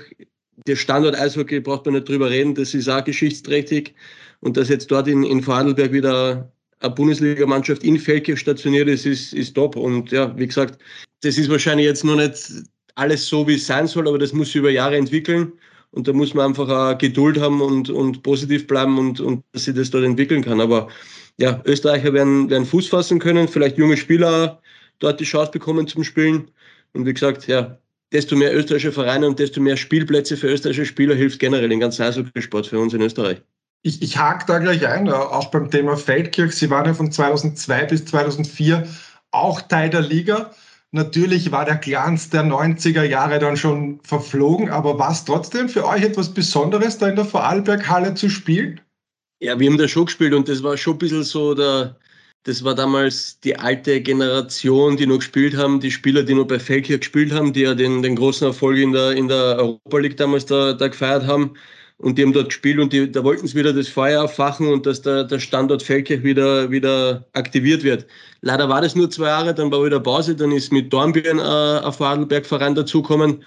der 0.67 0.75
Standort 0.75 1.15
Eishockey 1.15 1.59
braucht 1.59 1.85
man 1.85 1.95
nicht 1.95 2.07
drüber 2.07 2.29
reden, 2.29 2.55
das 2.55 2.73
ist 2.73 2.87
auch 2.87 3.03
geschichtsträchtig. 3.03 3.93
Und 4.41 4.57
dass 4.57 4.69
jetzt 4.69 4.89
dort 4.89 5.07
in, 5.07 5.23
in 5.23 5.41
Vorarlberg 5.41 5.91
wieder 5.91 6.51
eine 6.79 6.93
Bundesligamannschaft 6.93 7.83
in 7.83 7.99
Feldkirch 7.99 8.39
stationiert 8.39 8.87
ist, 8.87 9.05
ist, 9.05 9.33
ist 9.33 9.53
top. 9.53 9.75
Und 9.75 10.11
ja, 10.11 10.35
wie 10.37 10.47
gesagt, 10.47 10.81
das 11.21 11.37
ist 11.37 11.49
wahrscheinlich 11.49 11.85
jetzt 11.85 12.03
noch 12.03 12.15
nicht 12.15 12.63
alles 12.95 13.27
so, 13.27 13.47
wie 13.47 13.55
es 13.55 13.67
sein 13.67 13.87
soll, 13.87 14.07
aber 14.07 14.17
das 14.17 14.33
muss 14.33 14.47
sich 14.47 14.57
über 14.57 14.71
Jahre 14.71 14.97
entwickeln. 14.97 15.51
Und 15.91 16.07
da 16.07 16.13
muss 16.13 16.33
man 16.33 16.47
einfach 16.47 16.69
auch 16.69 16.97
Geduld 16.97 17.39
haben 17.39 17.61
und, 17.61 17.89
und 17.89 18.23
positiv 18.23 18.65
bleiben 18.65 18.97
und, 18.97 19.19
und 19.19 19.43
dass 19.51 19.65
sich 19.65 19.75
das 19.75 19.91
dort 19.91 20.05
entwickeln 20.05 20.43
kann. 20.43 20.61
Aber 20.61 20.87
ja, 21.41 21.59
Österreicher 21.65 22.13
werden, 22.13 22.49
werden 22.49 22.65
Fuß 22.65 22.87
fassen 22.87 23.19
können, 23.19 23.47
vielleicht 23.47 23.77
junge 23.77 23.97
Spieler 23.97 24.61
dort 24.99 25.19
die 25.19 25.25
Chance 25.25 25.51
bekommen 25.51 25.87
zum 25.87 26.03
Spielen. 26.03 26.51
Und 26.93 27.07
wie 27.07 27.13
gesagt, 27.13 27.47
ja, 27.47 27.79
desto 28.11 28.35
mehr 28.35 28.55
österreichische 28.55 28.91
Vereine 28.91 29.25
und 29.25 29.39
desto 29.39 29.59
mehr 29.59 29.75
Spielplätze 29.75 30.37
für 30.37 30.47
österreichische 30.47 30.85
Spieler 30.85 31.15
hilft 31.15 31.39
generell 31.39 31.69
den 31.69 31.79
ganzen 31.79 32.03
Eishockeysport 32.03 32.67
für 32.67 32.79
uns 32.79 32.93
in 32.93 33.01
Österreich. 33.01 33.41
Ich, 33.81 34.03
ich 34.03 34.17
hake 34.17 34.45
da 34.45 34.59
gleich 34.59 34.85
ein, 34.85 35.09
auch 35.09 35.49
beim 35.49 35.71
Thema 35.71 35.97
Feldkirch. 35.97 36.53
Sie 36.53 36.69
waren 36.69 36.85
ja 36.85 36.93
von 36.93 37.11
2002 37.11 37.85
bis 37.85 38.05
2004 38.05 38.87
auch 39.31 39.61
Teil 39.61 39.89
der 39.89 40.01
Liga. 40.01 40.51
Natürlich 40.91 41.51
war 41.51 41.65
der 41.65 41.77
Glanz 41.77 42.29
der 42.29 42.43
90er 42.43 43.03
Jahre 43.03 43.39
dann 43.39 43.57
schon 43.57 43.99
verflogen, 44.03 44.69
aber 44.69 44.99
war 44.99 45.11
es 45.11 45.25
trotzdem 45.25 45.69
für 45.69 45.87
euch 45.87 46.03
etwas 46.03 46.33
Besonderes, 46.33 46.99
da 46.99 47.07
in 47.07 47.15
der 47.15 47.25
Vorarlberg-Halle 47.25 48.13
zu 48.13 48.29
spielen? 48.29 48.81
Ja, 49.43 49.59
wir 49.59 49.67
haben 49.69 49.77
da 49.77 49.87
schon 49.87 50.05
gespielt 50.05 50.33
und 50.35 50.47
das 50.47 50.61
war 50.61 50.77
schon 50.77 50.93
ein 50.95 50.99
bisschen 50.99 51.23
so 51.23 51.55
der, 51.55 51.97
das 52.43 52.63
war 52.63 52.75
damals 52.75 53.39
die 53.39 53.57
alte 53.57 53.99
Generation, 53.99 54.97
die 54.97 55.07
noch 55.07 55.17
gespielt 55.17 55.57
haben, 55.57 55.79
die 55.79 55.89
Spieler, 55.89 56.21
die 56.21 56.35
noch 56.35 56.45
bei 56.45 56.59
Feldkirch 56.59 56.99
gespielt 57.01 57.31
haben, 57.31 57.51
die 57.51 57.61
ja 57.61 57.73
den, 57.73 58.03
den 58.03 58.15
großen 58.15 58.45
Erfolg 58.47 58.77
in 58.77 58.91
der, 58.93 59.13
in 59.13 59.27
der 59.27 59.57
Europa 59.57 59.97
League 59.97 60.17
damals 60.17 60.45
da, 60.45 60.73
da 60.73 60.87
gefeiert 60.87 61.25
haben. 61.25 61.55
Und 61.97 62.17
die 62.17 62.23
haben 62.23 62.33
dort 62.33 62.49
gespielt 62.49 62.79
und 62.79 62.93
die, 62.93 63.11
da 63.11 63.23
wollten 63.23 63.47
sie 63.47 63.55
wieder 63.55 63.73
das 63.73 63.87
Feuer 63.87 64.23
auffachen 64.23 64.67
und 64.67 64.85
dass 64.85 65.01
der, 65.01 65.23
der 65.23 65.39
Standort 65.39 65.81
Feldkirch 65.83 66.23
wieder, 66.23 66.69
wieder 66.69 67.27
aktiviert 67.33 67.83
wird. 67.83 68.05
Leider 68.41 68.69
war 68.69 68.81
das 68.81 68.95
nur 68.95 69.09
zwei 69.09 69.27
Jahre, 69.27 69.55
dann 69.55 69.71
war 69.71 69.83
wieder 69.83 69.99
Pause, 69.99 70.35
dann 70.35 70.51
ist 70.51 70.71
mit 70.71 70.93
Dornbirn 70.93 71.39
äh, 71.39 71.85
ein 71.85 71.93
Vorarlberg-Verein 71.93 72.75
dazugekommen, 72.75 73.43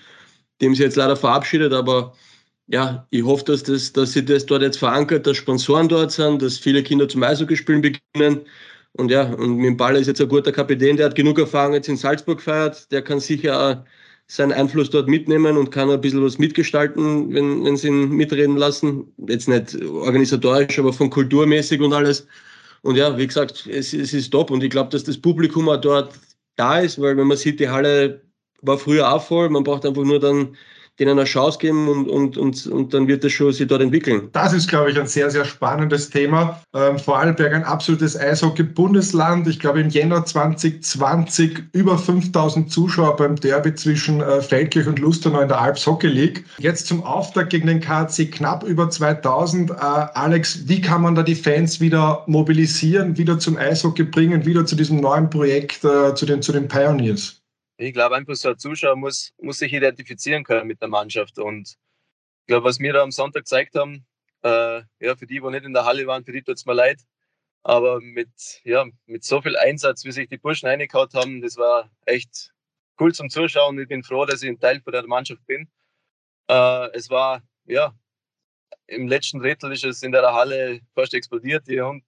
dem 0.60 0.74
sie 0.74 0.82
jetzt 0.84 0.96
leider 0.96 1.16
verabschiedet, 1.16 1.72
aber 1.72 2.14
ja, 2.66 3.06
ich 3.10 3.22
hoffe, 3.24 3.44
dass, 3.44 3.62
das, 3.62 3.92
dass 3.92 4.12
sich 4.12 4.24
das 4.24 4.46
dort 4.46 4.62
jetzt 4.62 4.78
verankert, 4.78 5.26
dass 5.26 5.36
Sponsoren 5.36 5.88
dort 5.88 6.12
sind, 6.12 6.40
dass 6.42 6.58
viele 6.58 6.82
Kinder 6.82 7.08
zum 7.08 7.22
Eishockeyspielen 7.22 7.82
beginnen. 7.82 8.40
Und 8.92 9.10
ja, 9.10 9.24
und 9.34 9.56
mit 9.56 9.66
dem 9.66 9.76
Ball 9.76 9.96
ist 9.96 10.06
jetzt 10.06 10.20
ein 10.20 10.28
guter 10.28 10.52
Kapitän, 10.52 10.96
der 10.96 11.06
hat 11.06 11.14
genug 11.16 11.38
Erfahrung 11.38 11.74
jetzt 11.74 11.88
in 11.88 11.96
Salzburg 11.96 12.38
gefeiert, 12.38 12.90
der 12.92 13.02
kann 13.02 13.20
sicher 13.20 13.60
auch 13.60 13.84
seinen 14.26 14.52
Einfluss 14.52 14.88
dort 14.90 15.08
mitnehmen 15.08 15.56
und 15.56 15.70
kann 15.70 15.90
ein 15.90 16.00
bisschen 16.00 16.24
was 16.24 16.38
mitgestalten, 16.38 17.34
wenn, 17.34 17.64
wenn 17.64 17.76
sie 17.76 17.88
ihn 17.88 18.08
mitreden 18.10 18.56
lassen. 18.56 19.12
Jetzt 19.28 19.48
nicht 19.48 19.76
organisatorisch, 19.84 20.78
aber 20.78 20.92
von 20.92 21.10
kulturmäßig 21.10 21.80
und 21.80 21.92
alles. 21.92 22.26
Und 22.82 22.96
ja, 22.96 23.16
wie 23.18 23.26
gesagt, 23.26 23.66
es, 23.66 23.92
es 23.92 24.14
ist 24.14 24.30
top 24.30 24.50
und 24.50 24.62
ich 24.62 24.70
glaube, 24.70 24.90
dass 24.90 25.04
das 25.04 25.18
Publikum 25.18 25.68
auch 25.68 25.80
dort 25.80 26.14
da 26.56 26.80
ist, 26.80 27.00
weil 27.00 27.16
wenn 27.16 27.26
man 27.26 27.36
sieht, 27.36 27.60
die 27.60 27.68
Halle 27.68 28.22
war 28.62 28.78
früher 28.78 29.12
auch 29.12 29.22
voll, 29.22 29.50
man 29.50 29.64
braucht 29.64 29.84
einfach 29.84 30.04
nur 30.04 30.20
dann 30.20 30.56
denen 30.98 31.18
eine 31.18 31.24
Chance 31.24 31.58
geben 31.58 31.88
und, 31.88 32.08
und, 32.08 32.36
und, 32.36 32.66
und 32.66 32.94
dann 32.94 33.08
wird 33.08 33.24
das 33.24 33.32
schon 33.32 33.52
sich 33.52 33.66
dort 33.66 33.82
entwickeln. 33.82 34.28
Das 34.32 34.52
ist, 34.52 34.68
glaube 34.68 34.90
ich, 34.90 34.98
ein 34.98 35.06
sehr, 35.06 35.30
sehr 35.30 35.44
spannendes 35.44 36.10
Thema. 36.10 36.60
Ähm, 36.72 36.98
Vorarlberg 36.98 37.52
ein 37.52 37.64
absolutes 37.64 38.16
Eishockey-Bundesland. 38.18 39.48
Ich 39.48 39.58
glaube, 39.58 39.80
im 39.80 39.88
Jänner 39.88 40.24
2020 40.24 41.64
über 41.72 41.98
5000 41.98 42.70
Zuschauer 42.70 43.16
beim 43.16 43.36
Derby 43.36 43.74
zwischen 43.74 44.20
äh, 44.20 44.40
Feldkirch 44.40 44.86
und 44.86 45.00
Lustenau 45.00 45.40
in 45.40 45.48
der 45.48 45.60
Alps 45.60 45.86
Hockey 45.86 46.08
League. 46.08 46.44
Jetzt 46.58 46.86
zum 46.86 47.02
Auftakt 47.02 47.50
gegen 47.50 47.66
den 47.66 47.80
KC 47.80 48.30
knapp 48.30 48.62
über 48.62 48.88
2000. 48.88 49.70
Äh, 49.70 49.74
Alex, 49.74 50.68
wie 50.68 50.80
kann 50.80 51.02
man 51.02 51.16
da 51.16 51.22
die 51.22 51.34
Fans 51.34 51.80
wieder 51.80 52.22
mobilisieren, 52.26 53.18
wieder 53.18 53.38
zum 53.38 53.56
Eishockey 53.56 54.04
bringen, 54.04 54.46
wieder 54.46 54.64
zu 54.64 54.76
diesem 54.76 55.00
neuen 55.00 55.28
Projekt, 55.28 55.84
äh, 55.84 56.14
zu, 56.14 56.24
den, 56.24 56.40
zu 56.40 56.52
den 56.52 56.68
Pioneers? 56.68 57.43
Ich 57.76 57.92
glaube 57.92 58.14
einfach, 58.16 58.34
so 58.34 58.50
ein 58.50 58.58
Zuschauer 58.58 58.96
muss, 58.96 59.32
muss 59.38 59.58
sich 59.58 59.72
identifizieren 59.72 60.44
können 60.44 60.66
mit 60.66 60.80
der 60.80 60.88
Mannschaft. 60.88 61.38
Und 61.38 61.70
ich 61.70 62.46
glaube, 62.46 62.64
was 62.64 62.78
wir 62.78 62.92
da 62.92 63.02
am 63.02 63.10
Sonntag 63.10 63.40
gezeigt 63.40 63.74
haben, 63.74 64.06
äh, 64.42 64.82
ja, 65.00 65.16
für 65.16 65.26
die, 65.26 65.40
die 65.40 65.50
nicht 65.50 65.64
in 65.64 65.72
der 65.72 65.84
Halle 65.84 66.06
waren, 66.06 66.24
für 66.24 66.32
die 66.32 66.42
tut 66.42 66.56
es 66.56 66.66
mir 66.66 66.74
leid. 66.74 67.00
Aber 67.64 68.00
mit, 68.00 68.30
ja, 68.64 68.86
mit 69.06 69.24
so 69.24 69.42
viel 69.42 69.56
Einsatz, 69.56 70.04
wie 70.04 70.12
sich 70.12 70.28
die 70.28 70.38
Burschen 70.38 70.68
reingehauen 70.68 71.08
haben, 71.14 71.40
das 71.42 71.56
war 71.56 71.90
echt 72.06 72.52
cool 73.00 73.12
zum 73.14 73.30
Zuschauen. 73.30 73.78
Ich 73.78 73.88
bin 73.88 74.04
froh, 74.04 74.26
dass 74.26 74.42
ich 74.42 74.50
ein 74.50 74.60
Teil 74.60 74.80
von 74.80 74.92
der 74.92 75.06
Mannschaft 75.06 75.44
bin. 75.46 75.68
Äh, 76.48 76.90
es 76.92 77.10
war, 77.10 77.42
ja, 77.64 77.94
im 78.86 79.08
letzten 79.08 79.40
Drittel 79.40 79.72
ist 79.72 79.84
es 79.84 80.02
in 80.02 80.12
der 80.12 80.32
Halle 80.34 80.80
fast 80.94 81.14
explodiert. 81.14 81.66
Die 81.68 81.80
haben 81.80 82.04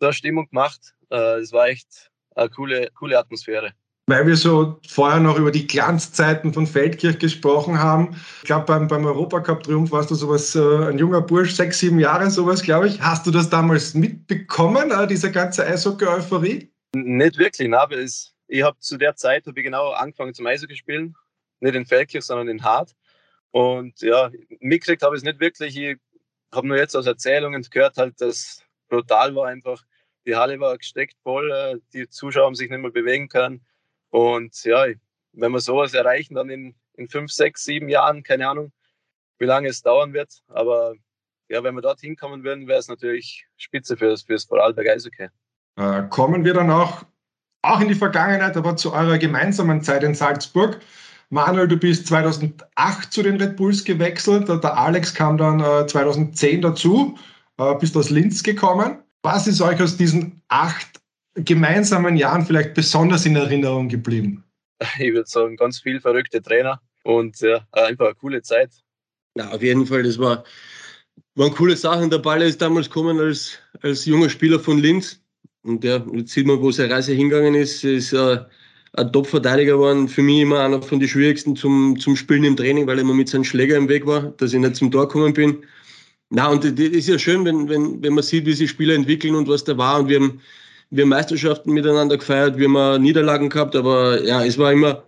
da 0.00 0.12
Stimmung 0.12 0.48
gemacht. 0.48 0.94
Äh, 1.10 1.40
es 1.40 1.52
war 1.52 1.68
echt 1.68 2.10
eine 2.34 2.50
coole, 2.50 2.90
coole 2.92 3.18
Atmosphäre 3.18 3.74
weil 4.06 4.26
wir 4.26 4.36
so 4.36 4.78
vorher 4.86 5.20
noch 5.20 5.38
über 5.38 5.50
die 5.50 5.66
Glanzzeiten 5.66 6.52
von 6.52 6.66
Feldkirch 6.66 7.18
gesprochen 7.18 7.78
haben. 7.78 8.16
Ich 8.42 8.44
glaube, 8.44 8.66
beim, 8.66 8.86
beim 8.86 9.06
Europacup-Triumph 9.06 9.90
warst 9.92 10.10
du 10.10 10.14
sowas, 10.14 10.54
äh, 10.54 10.88
ein 10.88 10.98
junger 10.98 11.22
Bursch, 11.22 11.54
sechs, 11.54 11.78
sieben 11.78 11.98
Jahre, 11.98 12.30
sowas, 12.30 12.62
glaube 12.62 12.88
ich. 12.88 13.00
Hast 13.00 13.26
du 13.26 13.30
das 13.30 13.48
damals 13.48 13.94
mitbekommen, 13.94 14.90
äh, 14.90 15.06
diese 15.06 15.32
ganze 15.32 15.66
Eishockey-Euphorie? 15.66 16.70
Nicht 16.94 17.38
wirklich, 17.38 17.68
nein, 17.68 18.08
ich 18.46 18.62
habe 18.62 18.78
zu 18.78 18.96
der 18.98 19.16
Zeit 19.16 19.46
habe 19.46 19.58
ich 19.58 19.64
genau 19.64 19.90
angefangen 19.92 20.34
zum 20.34 20.46
Eishockey 20.46 20.76
spielen. 20.76 21.16
Nicht 21.60 21.74
in 21.74 21.86
Feldkirch, 21.86 22.24
sondern 22.24 22.48
in 22.48 22.62
Hart. 22.62 22.94
Und 23.52 24.00
ja, 24.02 24.30
mitgekriegt 24.60 25.02
habe 25.02 25.16
ich 25.16 25.20
es 25.20 25.24
nicht 25.24 25.40
wirklich. 25.40 25.76
Ich 25.76 25.96
habe 26.52 26.66
nur 26.66 26.76
jetzt 26.76 26.94
aus 26.94 27.06
Erzählungen 27.06 27.62
gehört, 27.70 27.96
halt, 27.96 28.20
dass 28.20 28.62
brutal 28.88 29.34
war 29.34 29.46
einfach. 29.46 29.82
Die 30.26 30.36
Halle 30.36 30.60
war 30.60 30.76
gesteckt 30.76 31.16
voll, 31.22 31.50
äh, 31.50 31.78
die 31.92 32.08
Zuschauer 32.08 32.46
haben 32.46 32.54
sich 32.54 32.70
nicht 32.70 32.80
mehr 32.80 32.90
bewegen 32.90 33.28
können. 33.28 33.64
Und 34.14 34.62
ja, 34.62 34.86
wenn 35.32 35.50
wir 35.50 35.58
sowas 35.58 35.92
erreichen, 35.92 36.36
dann 36.36 36.48
in, 36.48 36.76
in 36.96 37.08
fünf, 37.08 37.32
sechs, 37.32 37.64
sieben 37.64 37.88
Jahren, 37.88 38.22
keine 38.22 38.48
Ahnung, 38.48 38.70
wie 39.40 39.44
lange 39.44 39.66
es 39.66 39.82
dauern 39.82 40.12
wird. 40.12 40.40
Aber 40.46 40.94
ja, 41.48 41.64
wenn 41.64 41.74
wir 41.74 41.82
dorthin 41.82 42.14
kommen 42.14 42.44
würden, 42.44 42.68
wäre 42.68 42.78
es 42.78 42.86
natürlich 42.86 43.44
spitze 43.56 43.96
für 43.96 44.10
das, 44.10 44.22
für 44.22 44.34
das 44.34 44.44
Vorarlberg 44.44 44.88
Eishockey. 44.88 45.30
Äh, 45.74 46.04
kommen 46.10 46.44
wir 46.44 46.54
dann 46.54 46.70
auch, 46.70 47.02
auch 47.62 47.80
in 47.80 47.88
die 47.88 47.96
Vergangenheit, 47.96 48.56
aber 48.56 48.76
zu 48.76 48.92
eurer 48.92 49.18
gemeinsamen 49.18 49.82
Zeit 49.82 50.04
in 50.04 50.14
Salzburg. 50.14 50.78
Manuel, 51.30 51.66
du 51.66 51.76
bist 51.76 52.06
2008 52.06 53.12
zu 53.12 53.24
den 53.24 53.40
Red 53.40 53.56
Bulls 53.56 53.82
gewechselt. 53.82 54.48
Der 54.48 54.78
Alex 54.78 55.12
kam 55.12 55.38
dann 55.38 55.58
äh, 55.58 55.88
2010 55.88 56.62
dazu, 56.62 57.18
äh, 57.58 57.74
bist 57.80 57.96
aus 57.96 58.10
Linz 58.10 58.44
gekommen. 58.44 59.02
Was 59.22 59.48
ist 59.48 59.60
euch 59.60 59.82
aus 59.82 59.96
diesen 59.96 60.40
acht 60.46 61.00
gemeinsamen 61.34 62.16
Jahren 62.16 62.44
vielleicht 62.46 62.74
besonders 62.74 63.26
in 63.26 63.36
Erinnerung 63.36 63.88
geblieben? 63.88 64.44
Ich 64.98 65.12
würde 65.12 65.28
sagen, 65.28 65.56
ganz 65.56 65.80
viel 65.80 66.00
verrückte 66.00 66.42
Trainer 66.42 66.80
und 67.04 67.40
ja, 67.40 67.66
einfach 67.72 68.06
eine 68.06 68.14
coole 68.14 68.42
Zeit. 68.42 68.70
Ja, 69.36 69.50
auf 69.50 69.62
jeden 69.62 69.86
Fall, 69.86 70.02
das 70.02 70.18
war, 70.18 70.44
waren 71.34 71.52
coole 71.52 71.76
Sachen. 71.76 72.10
Der 72.10 72.18
Ball 72.18 72.42
ist 72.42 72.60
damals 72.62 72.88
gekommen 72.88 73.18
als, 73.18 73.58
als 73.82 74.04
junger 74.04 74.30
Spieler 74.30 74.60
von 74.60 74.78
Linz. 74.78 75.20
Und 75.62 75.82
ja, 75.82 76.04
jetzt 76.12 76.32
sieht 76.32 76.46
man, 76.46 76.60
wo 76.60 76.70
seine 76.70 76.92
Reise 76.94 77.12
hingegangen 77.12 77.54
ist. 77.54 77.84
ist 77.84 78.12
äh, 78.12 78.38
ein 78.92 79.12
Top-Verteidiger 79.12 79.72
geworden. 79.72 80.08
Für 80.08 80.22
mich 80.22 80.40
immer 80.40 80.60
einer 80.60 80.82
von 80.82 81.00
den 81.00 81.08
schwierigsten 81.08 81.56
zum, 81.56 81.98
zum 81.98 82.16
Spielen 82.16 82.44
im 82.44 82.56
Training, 82.56 82.86
weil 82.86 82.98
er 82.98 83.02
immer 83.02 83.14
mit 83.14 83.28
seinem 83.28 83.44
Schläger 83.44 83.76
im 83.76 83.88
Weg 83.88 84.06
war, 84.06 84.32
dass 84.36 84.52
ich 84.52 84.60
nicht 84.60 84.76
zum 84.76 84.90
Tor 84.90 85.08
gekommen 85.08 85.32
bin. 85.32 85.64
Na, 86.30 86.48
und 86.48 86.64
das 86.64 86.72
ist 86.72 87.08
ja 87.08 87.18
schön, 87.18 87.44
wenn, 87.44 87.68
wenn, 87.68 88.02
wenn 88.02 88.14
man 88.14 88.24
sieht, 88.24 88.46
wie 88.46 88.52
sich 88.52 88.70
Spieler 88.70 88.94
entwickeln 88.94 89.34
und 89.34 89.48
was 89.48 89.64
da 89.64 89.76
war. 89.76 90.00
Und 90.00 90.08
wir 90.08 90.20
haben 90.20 90.40
wir 90.94 91.06
Meisterschaften 91.06 91.72
miteinander 91.72 92.16
gefeiert, 92.16 92.56
wir 92.56 92.68
haben 92.68 93.02
Niederlagen 93.02 93.48
gehabt, 93.48 93.74
aber 93.74 94.22
ja, 94.22 94.44
es 94.44 94.56
war 94.58 94.72
immer, 94.72 95.02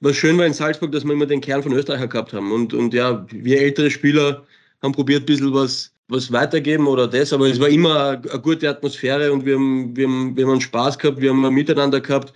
was 0.00 0.16
schön 0.16 0.38
war 0.38 0.46
in 0.46 0.52
Salzburg, 0.52 0.92
dass 0.92 1.04
wir 1.04 1.12
immer 1.12 1.26
den 1.26 1.40
Kern 1.40 1.62
von 1.62 1.72
Österreicher 1.72 2.06
gehabt 2.06 2.32
haben. 2.32 2.52
Und, 2.52 2.72
und 2.72 2.94
ja, 2.94 3.26
wir 3.30 3.60
ältere 3.60 3.90
Spieler 3.90 4.44
haben 4.82 4.92
probiert, 4.92 5.22
ein 5.22 5.26
bisschen 5.26 5.52
was, 5.52 5.92
was 6.08 6.30
weitergeben 6.30 6.86
oder 6.86 7.08
das, 7.08 7.32
aber 7.32 7.48
es 7.48 7.58
war 7.58 7.68
immer 7.68 8.10
eine, 8.10 8.40
gute 8.40 8.68
Atmosphäre 8.68 9.32
und 9.32 9.44
wir 9.44 9.56
haben, 9.56 9.96
wir, 9.96 10.06
haben, 10.06 10.36
wir 10.36 10.46
haben 10.46 10.60
Spaß 10.60 10.98
gehabt, 10.98 11.20
wir 11.20 11.30
haben 11.30 11.54
Miteinander 11.54 12.00
gehabt. 12.00 12.32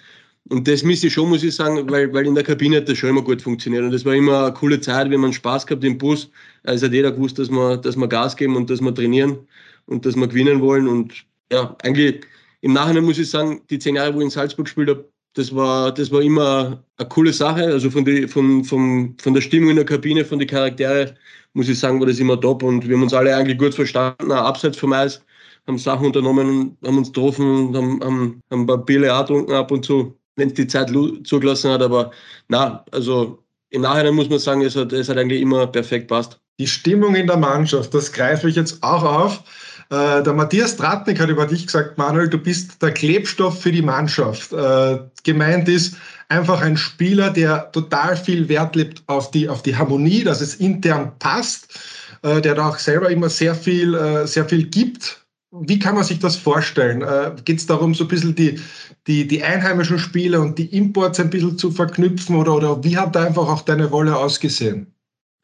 Und 0.49 0.67
das 0.69 0.83
misse 0.85 1.09
ich 1.09 1.13
schon, 1.13 1.29
muss 1.29 1.43
ich 1.43 1.55
sagen, 1.55 1.89
weil, 1.91 2.13
weil 2.13 2.27
in 2.27 2.35
der 2.35 2.45
Kabine 2.45 2.77
hat 2.79 2.89
das 2.89 2.99
schon 2.99 3.11
immer 3.11 3.23
gut 3.23 3.43
funktioniert. 3.43 3.83
Und 3.83 3.93
das 3.93 4.05
war 4.05 4.15
immer 4.15 4.45
eine 4.45 4.55
coole 4.55 4.81
Zeit, 4.81 5.11
wir 5.11 5.19
haben 5.19 5.33
Spaß 5.33 5.67
gehabt 5.67 5.85
im 5.85 5.99
Bus. 5.99 6.31
Also 6.65 6.87
hat 6.87 6.93
jeder 6.93 7.11
gewusst, 7.11 7.39
dass 7.39 7.51
wir, 7.51 7.77
dass 7.77 7.97
wir 7.97 8.09
Gas 8.09 8.37
geben 8.37 8.57
und 8.57 8.71
dass 8.71 8.81
wir 8.81 8.95
trainieren 8.95 9.39
und 9.87 10.07
dass 10.07 10.15
wir 10.15 10.29
gewinnen 10.29 10.61
wollen. 10.61 10.87
Und 10.87 11.15
ja, 11.51 11.75
eigentlich 11.83 12.25
im 12.67 12.73
Nachhinein 12.73 13.05
muss 13.05 13.19
ich 13.19 13.31
sagen, 13.31 13.63
die 13.71 13.79
zehn 13.79 13.95
Jahre, 13.95 14.13
wo 14.13 14.19
ich 14.19 14.25
in 14.25 14.31
Salzburg 14.31 14.65
gespielt 14.65 14.89
habe, 14.89 15.09
das 15.35 15.55
war, 15.55 15.95
das 15.95 16.11
war 16.11 16.21
immer 16.21 16.83
eine 16.97 17.09
coole 17.09 17.33
Sache. 17.33 17.65
Also 17.65 17.91
von, 17.91 18.05
die, 18.05 18.27
von, 18.27 18.65
von, 18.65 19.15
von 19.21 19.35
der 19.35 19.41
Stimmung 19.41 19.71
in 19.71 19.77
der 19.77 19.85
Kabine, 19.85 20.25
von 20.25 20.41
den 20.41 20.49
Charaktere, 20.49 21.15
muss 21.53 21.69
ich 21.69 21.79
sagen, 21.79 22.01
war 22.01 22.09
das 22.09 22.19
immer 22.19 22.41
top. 22.41 22.65
Und 22.65 22.89
wir 22.89 22.97
haben 22.97 23.05
uns 23.05 23.15
alle 23.15 23.37
eigentlich 23.37 23.59
gut 23.59 23.73
verstanden, 23.73 24.33
auch 24.33 24.47
abseits 24.47 24.79
vom 24.79 24.93
Eis, 24.93 25.23
haben 25.69 25.79
Sachen 25.79 26.07
unternommen, 26.07 26.77
haben 26.85 26.99
uns 26.99 27.13
getroffen, 27.13 27.77
haben, 27.77 28.01
haben, 28.03 28.43
haben 28.51 28.63
ein 28.63 28.67
paar 28.67 28.85
Biele 28.85 29.15
auch 29.15 29.21
getrunken 29.21 29.53
ab 29.53 29.71
und 29.71 29.85
zu, 29.85 30.19
wenn 30.35 30.49
es 30.49 30.55
die 30.55 30.67
Zeit 30.67 30.91
zugelassen 31.23 31.71
hat. 31.71 31.83
Aber 31.83 32.11
na, 32.49 32.85
also 32.91 33.45
im 33.71 33.83
Nachhinein 33.83 34.15
muss 34.17 34.29
man 34.29 34.41
sagen, 34.41 34.63
es 34.63 34.75
hat, 34.75 34.93
es 34.93 35.09
hat 35.09 35.19
eigentlich 35.19 35.41
immer 35.41 35.69
perfekt 35.69 36.09
passt. 36.09 36.41
Die 36.59 36.67
Stimmung 36.67 37.15
in 37.15 37.29
der 37.29 37.37
Mannschaft, 37.37 37.95
das 37.95 38.13
greife 38.13 38.49
ich 38.49 38.57
jetzt 38.57 38.83
auch 38.83 39.05
auf. 39.05 39.45
Äh, 39.91 40.23
der 40.23 40.33
Matthias 40.33 40.77
Tratnik 40.77 41.21
hat 41.21 41.29
über 41.29 41.47
dich 41.47 41.67
gesagt, 41.67 41.97
Manuel, 41.97 42.29
du 42.29 42.39
bist 42.39 42.83
der 42.83 42.93
Klebstoff 42.93 43.61
für 43.61 43.71
die 43.71 43.83
Mannschaft. 43.83 44.53
Äh, 44.53 44.99
gemeint 45.23 45.69
ist 45.69 45.97
einfach 46.29 46.61
ein 46.61 46.77
Spieler, 46.77 47.31
der 47.31 47.71
total 47.73 48.17
viel 48.17 48.49
Wert 48.49 48.75
legt 48.75 49.03
auf 49.07 49.31
die, 49.31 49.49
auf 49.49 49.63
die 49.63 49.77
Harmonie, 49.77 50.25
dass 50.25 50.41
es 50.41 50.57
intern 50.57 51.13
passt, 51.19 51.79
äh, 52.23 52.41
der 52.41 52.57
da 52.57 52.69
auch 52.69 52.79
selber 52.79 53.11
immer 53.11 53.29
sehr 53.29 53.55
viel, 53.55 53.95
äh, 53.95 54.27
sehr 54.27 54.49
viel 54.49 54.67
gibt. 54.67 55.25
Wie 55.53 55.79
kann 55.79 55.95
man 55.95 56.05
sich 56.05 56.19
das 56.19 56.37
vorstellen? 56.37 57.03
Äh, 57.03 57.37
Geht 57.45 57.59
es 57.59 57.67
darum, 57.67 57.95
so 57.95 58.05
ein 58.05 58.09
bisschen 58.09 58.35
die, 58.35 58.61
die, 59.07 59.27
die 59.29 59.43
einheimischen 59.45 60.01
Spieler 60.01 60.41
und 60.41 60.59
die 60.59 60.77
Imports 60.77 61.21
ein 61.21 61.31
bisschen 61.31 61.57
zu 61.59 61.71
verknüpfen 61.71 62.35
oder, 62.35 62.57
oder 62.57 62.83
wie 62.83 62.97
hat 62.97 63.15
da 63.15 63.25
einfach 63.25 63.49
auch 63.49 63.63
deine 63.63 63.87
Rolle 63.87 64.17
ausgesehen? 64.17 64.96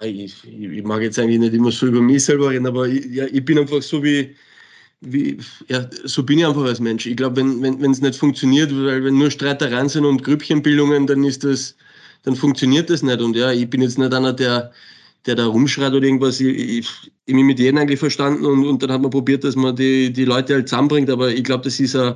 Ich, 0.04 0.34
ich, 0.44 0.82
mag 0.82 1.02
jetzt 1.02 1.18
eigentlich 1.18 1.38
nicht 1.38 1.54
immer 1.54 1.70
so 1.70 1.86
über 1.86 2.00
mich 2.00 2.24
selber 2.24 2.50
reden, 2.50 2.66
aber 2.66 2.88
ich, 2.88 3.04
ja, 3.06 3.26
ich 3.26 3.44
bin 3.44 3.58
einfach 3.58 3.82
so 3.82 4.02
wie, 4.02 4.34
wie, 5.00 5.38
ja, 5.68 5.88
so 6.04 6.22
bin 6.22 6.38
ich 6.38 6.46
einfach 6.46 6.64
als 6.64 6.80
Mensch. 6.80 7.06
Ich 7.06 7.16
glaube, 7.16 7.36
wenn 7.36 7.62
es 7.62 8.00
wenn, 8.00 8.08
nicht 8.08 8.18
funktioniert, 8.18 8.70
weil 8.72 9.04
wenn 9.04 9.18
nur 9.18 9.30
Streitereien 9.30 9.88
sind 9.88 10.04
und 10.04 10.22
Grüppchenbildungen, 10.22 11.06
dann 11.06 11.24
ist 11.24 11.44
das, 11.44 11.76
dann 12.22 12.36
funktioniert 12.36 12.90
das 12.90 13.02
nicht. 13.02 13.20
Und 13.20 13.36
ja, 13.36 13.52
ich 13.52 13.68
bin 13.68 13.82
jetzt 13.82 13.98
nicht 13.98 14.14
einer, 14.14 14.32
der, 14.32 14.72
der 15.26 15.34
da 15.34 15.46
rumschreit 15.46 15.92
oder 15.92 16.04
irgendwas. 16.04 16.40
Ich, 16.40 16.56
ich, 16.56 16.88
ich 17.26 17.34
bin 17.34 17.46
mit 17.46 17.58
jedem 17.58 17.78
eigentlich 17.78 18.00
verstanden 18.00 18.44
und, 18.44 18.64
und 18.64 18.82
dann 18.82 18.92
hat 18.92 19.02
man 19.02 19.10
probiert, 19.10 19.44
dass 19.44 19.56
man 19.56 19.74
die, 19.76 20.12
die 20.12 20.24
Leute 20.24 20.54
halt 20.54 20.68
zusammenbringt. 20.68 21.10
Aber 21.10 21.30
ich 21.30 21.44
glaube, 21.44 21.64
das 21.64 21.80
ist 21.80 21.96
ein, 21.96 22.14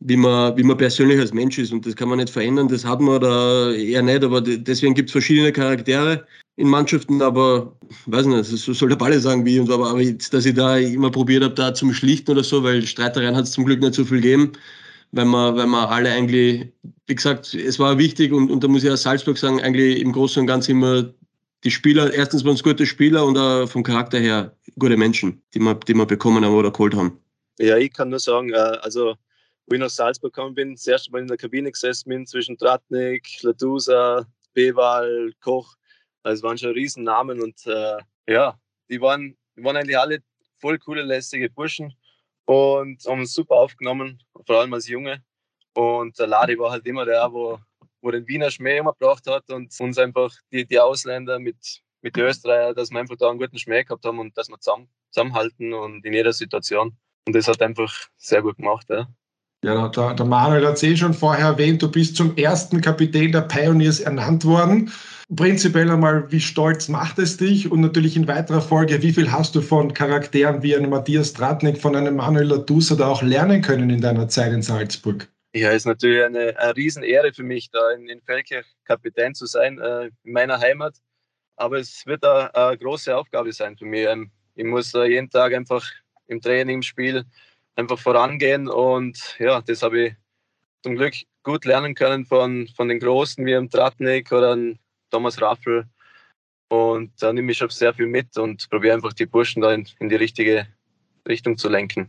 wie 0.00 0.16
man, 0.16 0.56
wie 0.56 0.62
man 0.62 0.78
persönlich 0.78 1.20
als 1.20 1.32
Mensch 1.32 1.58
ist 1.58 1.72
und 1.72 1.84
das 1.84 1.94
kann 1.94 2.08
man 2.08 2.18
nicht 2.18 2.30
verändern. 2.30 2.68
Das 2.68 2.84
hat 2.84 3.00
man 3.00 3.20
da 3.20 3.70
eher 3.72 4.02
nicht, 4.02 4.24
aber 4.24 4.40
deswegen 4.40 4.94
gibt 4.94 5.10
es 5.10 5.12
verschiedene 5.12 5.52
Charaktere 5.52 6.26
in 6.56 6.68
Mannschaften, 6.68 7.20
aber 7.22 7.76
weiß 8.06 8.26
nicht, 8.26 8.44
so 8.44 8.72
soll 8.72 8.88
der 8.88 8.96
Ball 8.96 9.18
sagen 9.20 9.44
wie 9.44 9.60
und 9.60 9.70
aber, 9.70 10.00
jetzt, 10.00 10.32
dass 10.32 10.46
ich 10.46 10.54
da 10.54 10.78
immer 10.78 11.10
probiert 11.10 11.44
habe, 11.44 11.54
da 11.54 11.74
zum 11.74 11.92
Schlichten 11.92 12.30
oder 12.30 12.42
so, 12.42 12.62
weil 12.64 12.82
Streitereien 12.82 13.36
hat 13.36 13.44
es 13.44 13.52
zum 13.52 13.66
Glück 13.66 13.80
nicht 13.80 13.94
so 13.94 14.04
viel 14.04 14.20
gegeben, 14.20 14.52
weil 15.12 15.26
wir, 15.26 15.56
weil 15.56 15.66
wir 15.66 15.90
alle 15.90 16.10
eigentlich, 16.10 16.72
wie 17.06 17.14
gesagt, 17.14 17.54
es 17.54 17.78
war 17.78 17.98
wichtig 17.98 18.32
und, 18.32 18.50
und 18.50 18.64
da 18.64 18.68
muss 18.68 18.84
ich 18.84 18.90
aus 18.90 19.02
Salzburg 19.02 19.36
sagen, 19.36 19.60
eigentlich 19.60 20.00
im 20.00 20.12
Großen 20.12 20.40
und 20.40 20.46
Ganzen 20.46 20.72
immer 20.72 21.12
die 21.64 21.70
Spieler, 21.70 22.12
erstens 22.12 22.44
waren 22.44 22.54
es 22.54 22.62
gute 22.62 22.86
Spieler 22.86 23.26
und 23.26 23.36
auch 23.36 23.66
vom 23.66 23.82
Charakter 23.82 24.18
her 24.18 24.56
gute 24.78 24.96
Menschen, 24.96 25.42
die 25.52 25.60
wir, 25.60 25.74
die 25.74 25.94
wir 25.94 26.06
bekommen 26.06 26.42
haben 26.42 26.54
oder 26.54 26.70
geholt 26.70 26.94
haben. 26.94 27.18
Ja, 27.58 27.76
ich 27.76 27.92
kann 27.92 28.08
nur 28.08 28.18
sagen, 28.20 28.50
äh, 28.50 28.56
also 28.56 29.14
wo 29.70 29.74
ich 29.74 29.80
nach 29.80 29.88
Salzburg 29.88 30.34
gekommen 30.34 30.54
bin, 30.54 30.74
das 30.74 30.86
erste 30.86 31.12
Mal 31.12 31.20
in 31.20 31.28
der 31.28 31.36
Kabine 31.36 31.70
gesessen 31.70 32.08
bin 32.08 32.26
zwischen 32.26 32.58
Tratnik, 32.58 33.40
Ladusa, 33.42 34.26
Bewal, 34.52 35.32
Koch 35.40 35.76
also 36.22 36.42
waren 36.42 36.58
schon 36.58 36.72
Riesennamen 36.72 37.40
und 37.40 37.66
äh, 37.66 37.98
ja, 38.26 38.58
die 38.88 39.00
waren, 39.00 39.36
die 39.56 39.64
waren 39.64 39.76
eigentlich 39.76 39.98
alle 39.98 40.22
voll 40.58 40.78
coole, 40.78 41.02
lässige 41.02 41.50
Burschen 41.50 41.94
und 42.44 43.04
haben 43.06 43.20
uns 43.20 43.32
super 43.32 43.54
aufgenommen, 43.54 44.22
vor 44.46 44.60
allem 44.60 44.74
als 44.74 44.88
Junge. 44.88 45.22
Und 45.74 46.18
der 46.18 46.26
Ladi 46.26 46.58
war 46.58 46.72
halt 46.72 46.86
immer 46.86 47.04
der, 47.04 47.32
wo, 47.32 47.58
wo 48.02 48.10
den 48.10 48.26
Wiener 48.26 48.50
Schmäh 48.50 48.78
immer 48.78 48.92
gebracht 48.92 49.26
hat 49.26 49.48
und 49.50 49.72
uns 49.80 49.98
einfach 49.98 50.34
die, 50.52 50.66
die 50.66 50.80
Ausländer 50.80 51.38
mit, 51.38 51.80
mit 52.02 52.16
den 52.16 52.24
Österreichern, 52.24 52.74
dass 52.74 52.90
wir 52.90 52.98
einfach 52.98 53.16
da 53.16 53.30
einen 53.30 53.38
guten 53.38 53.58
Schmäh 53.58 53.84
gehabt 53.84 54.04
haben 54.04 54.18
und 54.18 54.36
dass 54.36 54.48
wir 54.48 54.58
zusammen, 54.58 54.88
zusammenhalten 55.10 55.72
und 55.72 56.04
in 56.04 56.12
jeder 56.12 56.32
Situation. 56.32 56.98
Und 57.26 57.34
das 57.34 57.48
hat 57.48 57.62
einfach 57.62 57.94
sehr 58.16 58.42
gut 58.42 58.56
gemacht. 58.56 58.86
Ja. 58.90 59.06
Ja, 59.62 59.88
der, 59.88 60.14
der 60.14 60.26
Manuel 60.26 60.66
hat 60.66 60.76
es 60.76 60.82
eh 60.82 60.96
schon 60.96 61.12
vorher 61.12 61.46
erwähnt, 61.46 61.82
du 61.82 61.90
bist 61.90 62.16
zum 62.16 62.34
ersten 62.36 62.80
Kapitän 62.80 63.32
der 63.32 63.42
Pioneers 63.42 64.00
ernannt 64.00 64.44
worden. 64.44 64.90
Prinzipiell 65.36 65.90
einmal, 65.90 66.32
wie 66.32 66.40
stolz 66.40 66.88
macht 66.88 67.18
es 67.18 67.36
dich? 67.36 67.70
Und 67.70 67.80
natürlich 67.80 68.16
in 68.16 68.26
weiterer 68.26 68.62
Folge, 68.62 69.02
wie 69.02 69.12
viel 69.12 69.30
hast 69.30 69.54
du 69.54 69.60
von 69.60 69.92
Charakteren 69.92 70.62
wie 70.62 70.74
einem 70.74 70.90
Matthias 70.90 71.34
Tratnik, 71.34 71.78
von 71.78 71.94
einem 71.94 72.16
Manuel 72.16 72.46
Latusa 72.46 72.96
da 72.96 73.08
auch 73.08 73.22
lernen 73.22 73.60
können 73.60 73.90
in 73.90 74.00
deiner 74.00 74.28
Zeit 74.28 74.52
in 74.52 74.62
Salzburg? 74.62 75.28
Ja, 75.54 75.70
ist 75.70 75.86
natürlich 75.86 76.24
eine, 76.24 76.58
eine 76.58 76.76
Riesenehre 76.76 77.32
für 77.32 77.42
mich, 77.42 77.70
da 77.70 77.90
in, 77.92 78.08
in 78.08 78.20
Feldkirch 78.22 78.66
Kapitän 78.84 79.34
zu 79.34 79.46
sein, 79.46 79.78
äh, 79.78 80.06
in 80.24 80.32
meiner 80.32 80.58
Heimat. 80.58 80.96
Aber 81.56 81.78
es 81.78 82.06
wird 82.06 82.24
eine, 82.24 82.54
eine 82.54 82.78
große 82.78 83.14
Aufgabe 83.14 83.52
sein 83.52 83.76
für 83.76 83.84
mich. 83.84 84.06
Ähm, 84.08 84.30
ich 84.54 84.64
muss 84.64 84.94
äh, 84.94 85.04
jeden 85.04 85.28
Tag 85.28 85.52
einfach 85.52 85.84
im 86.28 86.40
Training, 86.40 86.76
im 86.76 86.82
Spiel 86.82 87.24
einfach 87.76 87.98
vorangehen. 87.98 88.68
Und 88.68 89.36
ja, 89.38 89.60
das 89.60 89.82
habe 89.82 90.06
ich 90.06 90.14
zum 90.82 90.96
Glück 90.96 91.14
gut 91.42 91.64
lernen 91.64 91.94
können 91.94 92.24
von, 92.26 92.68
von 92.68 92.88
den 92.88 93.00
Großen 93.00 93.44
wie 93.44 93.52
dem 93.52 93.70
Tratnik 93.70 94.30
oder 94.32 94.56
Thomas 95.10 95.40
Raffel. 95.40 95.86
Und 96.68 97.10
da 97.20 97.32
nehme 97.32 97.50
ich 97.52 97.58
schon 97.58 97.70
sehr 97.70 97.92
viel 97.92 98.06
mit 98.06 98.36
und 98.36 98.68
probiere 98.70 98.94
einfach 98.94 99.12
die 99.12 99.26
Burschen 99.26 99.62
da 99.62 99.72
in, 99.72 99.88
in 99.98 100.08
die 100.08 100.16
richtige 100.16 100.66
Richtung 101.28 101.58
zu 101.58 101.68
lenken. 101.68 102.08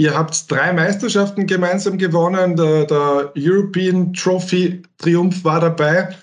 Ihr 0.00 0.16
habt 0.16 0.50
drei 0.50 0.72
Meisterschaften 0.72 1.46
gemeinsam 1.46 1.98
gewonnen. 1.98 2.56
Der, 2.56 2.86
der 2.86 3.32
European 3.36 4.12
Trophy 4.12 4.82
Triumph 4.98 5.44
war 5.44 5.60
dabei. 5.60 6.16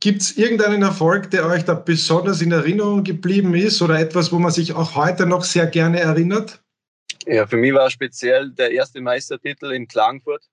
Gibt 0.00 0.20
es 0.20 0.36
irgendeinen 0.36 0.82
Erfolg, 0.82 1.30
der 1.30 1.46
euch 1.46 1.64
da 1.64 1.74
besonders 1.74 2.42
in 2.42 2.52
Erinnerung 2.52 3.04
geblieben 3.04 3.54
ist 3.54 3.80
oder 3.80 3.98
etwas, 3.98 4.32
wo 4.32 4.38
man 4.38 4.50
sich 4.50 4.74
auch 4.74 4.96
heute 4.96 5.26
noch 5.26 5.44
sehr 5.44 5.66
gerne 5.66 6.00
erinnert? 6.00 6.61
Ja, 7.26 7.46
für 7.46 7.56
mich 7.56 7.72
war 7.72 7.88
speziell 7.88 8.50
der 8.50 8.72
erste 8.72 9.00
Meistertitel 9.00 9.72
in 9.72 9.86
Klagenfurt. 9.86 10.44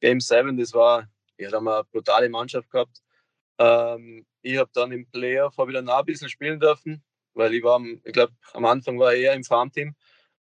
Game 0.00 0.20
7, 0.20 0.56
das 0.58 0.74
war, 0.74 1.08
ja, 1.38 1.48
da 1.50 1.56
haben 1.56 1.64
wir 1.64 1.76
eine 1.76 1.84
brutale 1.84 2.28
Mannschaft 2.28 2.70
gehabt. 2.70 3.00
Ähm, 3.58 4.26
ich 4.42 4.58
habe 4.58 4.70
dann 4.74 4.92
im 4.92 5.06
Playoff 5.10 5.56
wieder 5.56 5.80
noch 5.80 6.00
ein 6.00 6.04
bisschen 6.04 6.28
spielen 6.28 6.60
dürfen, 6.60 7.02
weil 7.32 7.54
ich 7.54 7.62
war, 7.62 7.80
ich 8.04 8.12
glaube, 8.12 8.34
am 8.52 8.66
Anfang 8.66 8.98
war 8.98 9.14
ich 9.14 9.22
eher 9.22 9.32
im 9.32 9.44
Farmteam. 9.44 9.94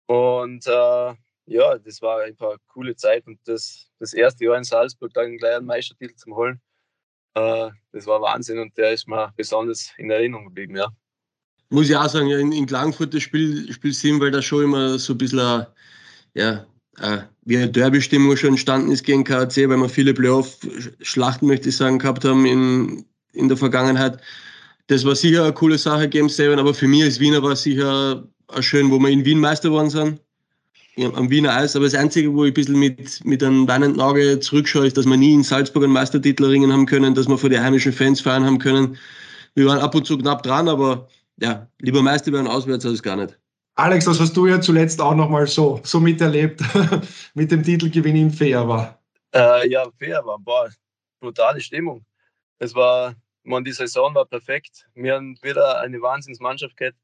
Und 0.08 0.66
äh, 0.66 1.14
ja, 1.46 1.78
das 1.78 2.02
war 2.02 2.22
einfach 2.24 2.50
eine 2.52 2.60
coole 2.68 2.96
Zeit. 2.96 3.28
Und 3.28 3.40
das, 3.46 3.92
das 4.00 4.14
erste 4.14 4.46
Jahr 4.46 4.58
in 4.58 4.64
Salzburg 4.64 5.14
dann 5.14 5.38
gleich 5.38 5.58
einen 5.58 5.68
Meistertitel 5.68 6.16
zu 6.16 6.36
holen, 6.36 6.62
äh, 7.36 7.70
das 7.92 8.08
war 8.08 8.22
Wahnsinn 8.22 8.60
und 8.60 8.78
der 8.78 8.92
ist 8.94 9.08
mir 9.08 9.32
besonders 9.36 9.94
in 9.98 10.10
Erinnerung 10.10 10.46
geblieben, 10.46 10.78
ja 10.78 10.88
muss 11.74 11.90
ich 11.90 11.96
auch 11.96 12.10
sagen, 12.10 12.30
in, 12.30 12.52
in 12.52 12.66
Klagenfurt 12.66 13.14
das 13.14 13.24
Spiel, 13.24 13.72
Spiel 13.74 13.94
7, 13.94 14.20
weil 14.20 14.32
da 14.32 14.42
schon 14.42 14.66
immer 14.66 15.00
so 15.00 15.14
ein 15.14 15.18
bisschen, 15.18 15.66
ja, 16.36 16.66
wie 17.46 17.58
eine 17.58 17.70
Derby-Stimmung 17.70 18.38
schon 18.38 18.52
entstanden 18.52 18.92
ist 18.92 19.04
gegen 19.04 19.24
KAC, 19.24 19.58
weil 19.68 19.78
wir 19.78 19.90
viele 19.90 20.14
Playoff-Schlachten, 20.14 21.48
möchte 21.48 21.70
ich 21.70 21.78
sagen, 21.78 22.00
gehabt 22.00 22.24
haben 22.24 22.46
in, 22.46 23.06
in 23.34 23.48
der 23.48 23.58
Vergangenheit. 23.58 24.22
Das 24.88 25.04
war 25.04 25.16
sicher 25.16 25.44
eine 25.44 25.54
coole 25.54 25.78
Sache, 25.78 26.08
Game 26.08 26.30
7, 26.30 26.60
aber 26.60 26.74
für 26.74 26.88
mich 26.88 27.04
als 27.04 27.20
Wiener 27.20 27.42
war 27.42 27.54
es 27.54 27.64
sicher 27.64 28.24
schön, 28.60 28.92
wo 28.92 29.00
wir 29.00 29.10
in 29.10 29.26
Wien 29.26 29.40
Meister 29.40 29.70
geworden 29.70 29.90
sind, 29.90 30.20
am 31.16 31.30
Wiener 31.30 31.56
Eis. 31.56 31.76
Aber 31.76 31.86
das 31.86 31.96
Einzige, 31.96 32.32
wo 32.34 32.46
ich 32.46 32.52
ein 32.52 32.54
bisschen 32.54 32.78
mit, 32.78 33.26
mit 33.26 33.44
einem 33.44 33.68
weinenden 33.68 34.02
Auge 34.02 34.40
zurückschaue, 34.40 34.88
ist, 34.88 34.98
dass 34.98 35.06
wir 35.06 35.18
nie 35.18 35.34
in 35.34 35.44
Salzburg 35.44 35.84
einen 35.84 35.94
Meistertitel 35.94 36.44
erringen 36.44 36.72
haben 36.72 36.86
können, 36.86 37.16
dass 37.16 37.28
wir 37.28 37.38
vor 37.38 37.50
den 37.50 37.64
heimischen 37.64 37.94
Fans 37.94 38.22
feiern 38.22 38.46
haben 38.46 38.60
können. 38.60 38.98
Wir 39.56 39.66
waren 39.66 39.80
ab 39.80 39.96
und 39.96 40.06
zu 40.06 40.18
knapp 40.18 40.44
dran, 40.44 40.68
aber 40.68 41.08
ja, 41.40 41.68
lieber 41.80 42.02
Meister 42.02 42.32
werden 42.32 42.48
auswärts 42.48 42.86
als 42.86 43.02
gar 43.02 43.16
nicht. 43.16 43.40
Alex, 43.76 44.06
das 44.06 44.20
hast 44.20 44.38
du 44.38 44.46
ja 44.46 44.62
zuletzt 44.62 45.02
auch 45.02 45.16
nochmal 45.16 45.48
so, 45.48 45.80
so 45.84 46.00
miterlebt 46.00 46.62
mit 47.34 47.52
dem 47.52 47.64
Titelgewinn 47.64 48.16
in 48.16 48.32
Fair 48.32 48.68
war. 48.68 49.00
Äh, 49.34 49.68
ja, 49.70 49.86
Fair 49.98 50.24
war, 50.26 50.38
boah, 50.38 50.70
brutale 51.20 51.60
Stimmung. 51.60 52.06
Es 52.60 52.76
war, 52.76 53.16
man, 53.44 53.64
die 53.64 53.72
Saison 53.72 54.14
war 54.14 54.26
perfekt. 54.26 54.86
Wir 54.94 55.16
haben 55.16 55.38
wieder 55.42 55.80
eine 55.80 56.00
Wahnsinnsmannschaft 56.00 56.78
gehabt, 56.78 56.98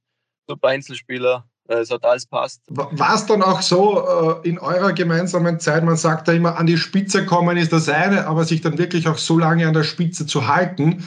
super 0.48 0.68
Einzelspieler, 0.68 1.50
äh, 1.70 1.78
es 1.78 1.92
hat 1.92 2.04
alles 2.04 2.26
passt. 2.26 2.62
War 2.68 3.16
es 3.16 3.26
dann 3.26 3.42
auch 3.42 3.62
so 3.62 4.42
äh, 4.44 4.48
in 4.48 4.60
eurer 4.60 4.94
gemeinsamen 4.94 5.60
Zeit, 5.60 5.84
man 5.84 5.98
sagt 5.98 6.28
da 6.28 6.34
immer, 6.34 6.58
an 6.58 6.68
die 6.68 6.78
Spitze 6.78 7.26
kommen 7.26 7.58
ist 7.58 7.72
das 7.72 7.88
eine, 7.88 8.28
aber 8.28 8.44
sich 8.44 8.62
dann 8.62 8.78
wirklich 8.78 9.08
auch 9.08 9.18
so 9.18 9.38
lange 9.38 9.68
an 9.68 9.74
der 9.74 9.84
Spitze 9.84 10.26
zu 10.26 10.48
halten, 10.48 11.04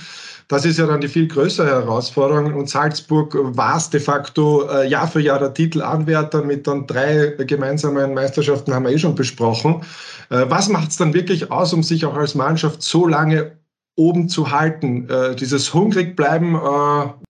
das 0.53 0.67
ist 0.67 0.79
ja 0.79 0.87
dann 0.87 1.01
die 1.01 1.09
viel 1.09 1.29
größere 1.29 1.67
Herausforderung. 1.67 2.53
Und 2.53 2.69
Salzburg 2.69 3.35
war 3.57 3.79
es 3.79 3.89
de 3.89 4.01
facto 4.01 4.69
äh, 4.69 4.87
Jahr 4.87 5.09
für 5.09 5.21
Jahr 5.21 5.39
der 5.39 5.55
Titelanwärter 5.55 6.45
mit 6.45 6.67
dann 6.67 6.87
drei 6.87 7.29
gemeinsamen 7.39 8.13
Meisterschaften, 8.13 8.75
haben 8.75 8.85
wir 8.85 8.93
eh 8.93 8.99
schon 8.99 9.15
besprochen. 9.15 9.83
Äh, 10.29 10.45
was 10.49 10.69
macht 10.69 10.91
es 10.91 10.99
dann 10.99 11.15
wirklich 11.15 11.51
aus, 11.51 11.73
um 11.73 11.83
sich 11.83 12.05
auch 12.05 12.15
als 12.15 12.35
Mannschaft 12.35 12.83
so 12.83 13.07
lange 13.07 13.57
oben 13.97 14.29
zu 14.29 14.51
halten? 14.51 15.09
Äh, 15.09 15.37
dieses 15.37 15.73
hungrig 15.73 16.17
bleiben, 16.17 16.61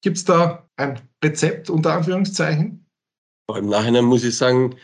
gibt 0.00 0.16
es 0.16 0.24
da 0.24 0.66
ein 0.76 0.98
Rezept 1.24 1.70
unter 1.70 1.92
Anführungszeichen? 1.92 2.84
Im 3.56 3.68
Nachhinein 3.68 4.04
muss 4.04 4.24
ich 4.24 4.36
sagen, 4.36 4.74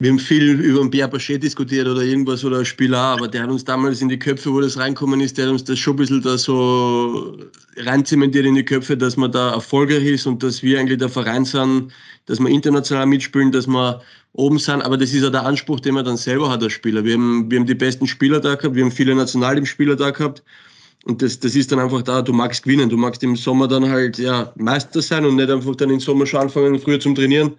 wir 0.00 0.10
haben 0.10 0.18
viel 0.18 0.60
über 0.60 0.80
den 0.80 0.90
Pierre 0.90 1.08
Bachet 1.08 1.42
diskutiert 1.42 1.86
oder 1.86 2.02
irgendwas 2.02 2.44
oder 2.44 2.64
Spieler, 2.64 2.98
aber 2.98 3.28
der 3.28 3.44
hat 3.44 3.50
uns 3.50 3.64
damals 3.64 4.02
in 4.02 4.08
die 4.08 4.18
Köpfe, 4.18 4.52
wo 4.52 4.60
das 4.60 4.76
reinkommen 4.76 5.20
ist, 5.20 5.38
der 5.38 5.46
hat 5.46 5.52
uns 5.52 5.64
das 5.64 5.78
schon 5.78 5.94
ein 5.94 5.96
bisschen 5.98 6.20
da 6.20 6.36
so 6.36 7.38
reinzementiert 7.76 8.44
in 8.44 8.56
die 8.56 8.64
Köpfe, 8.64 8.96
dass 8.96 9.16
man 9.16 9.30
da 9.30 9.52
erfolgreich 9.52 10.04
ist 10.04 10.26
und 10.26 10.42
dass 10.42 10.64
wir 10.64 10.80
eigentlich 10.80 10.98
der 10.98 11.08
Verein 11.08 11.44
sind, 11.44 11.92
dass 12.26 12.40
wir 12.40 12.48
international 12.48 13.06
mitspielen, 13.06 13.52
dass 13.52 13.68
wir 13.68 14.02
oben 14.32 14.58
sind. 14.58 14.82
Aber 14.82 14.96
das 14.96 15.12
ist 15.12 15.22
ja 15.22 15.30
der 15.30 15.46
Anspruch, 15.46 15.78
den 15.78 15.94
man 15.94 16.04
dann 16.04 16.16
selber 16.16 16.50
hat 16.50 16.62
als 16.64 16.72
Spieler. 16.72 17.04
Wir 17.04 17.14
haben, 17.14 17.48
wir 17.48 17.60
haben 17.60 17.66
die 17.66 17.74
besten 17.74 18.08
Spieler 18.08 18.40
da 18.40 18.56
gehabt, 18.56 18.74
wir 18.74 18.82
haben 18.82 18.90
viele 18.90 19.14
Nationalteamspieler 19.14 19.94
da 19.94 20.10
gehabt. 20.10 20.42
Und 21.04 21.22
das, 21.22 21.38
das 21.38 21.54
ist 21.54 21.70
dann 21.70 21.78
einfach 21.78 22.02
da, 22.02 22.20
du 22.20 22.32
magst 22.32 22.64
gewinnen. 22.64 22.88
Du 22.88 22.96
magst 22.96 23.22
im 23.22 23.36
Sommer 23.36 23.68
dann 23.68 23.88
halt 23.88 24.18
ja, 24.18 24.52
Meister 24.56 25.02
sein 25.02 25.24
und 25.24 25.36
nicht 25.36 25.50
einfach 25.50 25.76
dann 25.76 25.90
im 25.90 26.00
Sommer 26.00 26.26
schon 26.26 26.40
anfangen, 26.40 26.80
früher 26.80 26.98
zum 26.98 27.14
Trainieren 27.14 27.54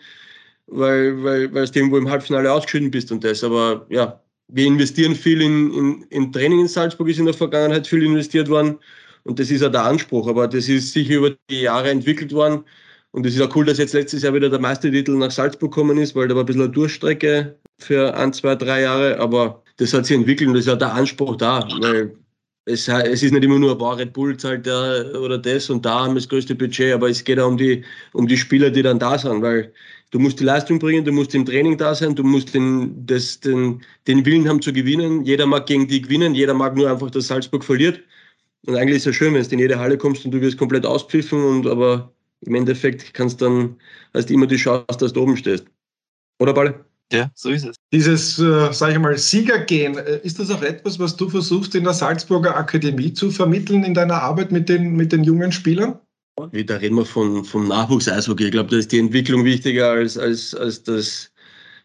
weil, 0.68 1.24
weil, 1.24 1.54
weil 1.54 1.66
du 1.68 1.80
irgendwo 1.80 1.98
im 1.98 2.10
Halbfinale 2.10 2.52
ausgeschieden 2.52 2.92
bist 2.92 3.12
und 3.12 3.24
das. 3.24 3.44
Aber 3.44 3.86
ja, 3.90 4.20
wir 4.48 4.66
investieren 4.66 5.16
viel 5.16 5.42
in, 5.42 5.74
in, 5.74 6.02
in 6.10 6.32
Training 6.32 6.62
in 6.62 6.68
Salzburg, 6.68 7.10
ist 7.10 7.20
in 7.20 7.26
der 7.26 7.34
Vergangenheit 7.34 7.88
viel 7.88 8.04
investiert 8.04 8.50
worden 8.50 8.78
und 9.24 9.40
das 9.40 9.52
ist 9.52 9.62
ja 9.62 9.70
der 9.70 9.84
Anspruch. 9.86 10.28
Aber 10.28 10.48
das 10.48 10.70
ist 10.70 10.94
sicher 10.94 11.16
über 11.16 11.32
die 11.50 11.62
Jahre 11.62 11.90
entwickelt 11.90 12.34
worden 12.34 12.64
und 13.12 13.26
es 13.26 13.36
ist 13.36 13.42
auch 13.42 13.56
cool, 13.56 13.66
dass 13.66 13.78
jetzt 13.78 13.94
letztes 13.94 14.24
Jahr 14.24 14.34
wieder 14.34 14.50
der 14.50 14.60
Meistertitel 14.60 15.14
nach 15.14 15.32
Salzburg 15.32 15.74
gekommen 15.74 15.98
ist, 15.98 16.16
weil 16.16 16.28
da 16.28 16.36
war 16.36 16.44
ein 16.44 16.46
bisschen 16.46 16.64
eine 16.64 16.72
Durchstrecke 16.72 17.58
für 17.80 18.14
ein, 18.16 18.34
zwei, 18.34 18.56
drei 18.56 18.82
Jahre, 18.82 19.20
aber 19.20 19.64
das 19.78 19.94
hat 19.94 20.06
sich 20.06 20.18
entwickelt 20.18 20.50
und 20.50 20.56
das 20.56 20.62
ist 20.62 20.68
ja 20.68 20.76
der 20.76 20.94
Anspruch 20.94 21.36
da, 21.38 21.68
weil 21.82 22.18
es, 22.66 22.88
es 22.88 23.24
ist 23.24 23.32
nicht 23.32 23.44
immer 23.44 23.60
nur, 23.60 23.80
wow, 23.80 23.98
Red 23.98 24.14
Bull 24.14 24.38
zahlt 24.38 24.66
da 24.68 25.04
oder 25.20 25.38
das 25.38 25.70
und 25.70 25.86
da 25.86 26.02
haben 26.02 26.14
wir 26.14 26.22
das 26.22 26.30
größte 26.30 26.56
Budget, 26.56 26.94
aber 26.94 27.10
es 27.10 27.24
geht 27.24 27.40
auch 27.40 27.48
um 27.48 27.58
die, 27.58 27.84
um 28.14 28.28
die 28.28 28.38
Spieler, 28.38 28.70
die 28.70 28.82
dann 28.82 29.00
da 29.00 29.18
sind, 29.18 29.42
weil 29.42 29.72
Du 30.16 30.20
musst 30.20 30.40
die 30.40 30.46
Leistung 30.46 30.80
bringen, 30.80 31.04
du 31.04 31.12
musst 31.12 31.36
im 31.36 31.46
Training 31.46 31.78
da 31.78 31.94
sein, 31.94 32.16
du 32.16 32.24
musst 32.24 32.54
den, 32.54 33.06
das, 33.06 33.40
den, 33.42 33.84
den 34.08 34.26
Willen 34.26 34.48
haben 34.48 34.62
zu 34.62 34.72
gewinnen. 34.72 35.26
Jeder 35.26 35.46
mag 35.46 35.66
gegen 35.66 35.90
die 35.90 36.02
gewinnen, 36.02 36.34
jeder 36.36 36.54
mag 36.54 36.74
nur 36.78 36.90
einfach, 36.90 37.12
dass 37.12 37.28
Salzburg 37.28 37.66
verliert. 37.66 38.02
Und 38.66 38.78
eigentlich 38.78 38.98
ist 38.98 39.08
es 39.08 39.08
ja 39.08 39.14
schön, 39.14 39.34
wenn 39.34 39.44
du 39.44 39.50
in 39.50 39.60
jede 39.60 39.78
Halle 39.78 39.98
kommst 39.98 40.24
und 40.26 40.32
du 40.32 40.40
wirst 40.42 40.58
komplett 40.58 40.86
auspfiffen, 40.86 41.44
und, 41.44 41.68
aber 41.68 42.14
im 42.42 42.56
Endeffekt 42.56 43.14
kannst 43.14 43.42
dann, 43.42 43.78
hast 44.14 44.30
du 44.30 44.36
immer 44.36 44.48
die 44.48 44.56
Chance, 44.56 44.86
dass 45.00 45.12
du 45.14 45.22
oben 45.22 45.38
stehst. 45.38 45.66
Oder 46.40 46.54
Balle? 46.54 46.86
Ja, 47.14 47.30
so 47.36 47.50
ist 47.50 47.66
es. 47.66 47.76
Dieses, 47.94 48.40
äh, 48.40 48.74
sage 48.74 48.94
ich 48.94 49.00
mal, 49.00 49.18
Siegergehen, 49.18 49.98
äh, 49.98 50.20
ist 50.24 50.40
das 50.40 50.50
auch 50.50 50.64
etwas, 50.64 50.98
was 50.98 51.16
du 51.16 51.30
versuchst 51.30 51.76
in 51.76 51.84
der 51.84 51.94
Salzburger 51.94 52.58
Akademie 52.58 53.14
zu 53.14 53.30
vermitteln 53.30 53.84
in 53.84 53.94
deiner 53.94 54.22
Arbeit 54.22 54.52
mit 54.52 54.70
den, 54.70 54.96
mit 54.96 55.12
den 55.12 55.24
jungen 55.24 55.52
Spielern? 55.52 56.00
Da 56.36 56.76
reden 56.78 56.96
wir 56.96 57.06
von, 57.06 57.46
vom 57.46 57.68
Nachwuchs-Eishockey. 57.68 58.46
Ich 58.46 58.52
glaube, 58.52 58.70
da 58.70 58.78
ist 58.78 58.92
die 58.92 59.00
Entwicklung 59.00 59.46
wichtiger, 59.46 59.92
als, 59.92 60.18
als, 60.18 60.54
als 60.54 60.84
das, 60.84 61.32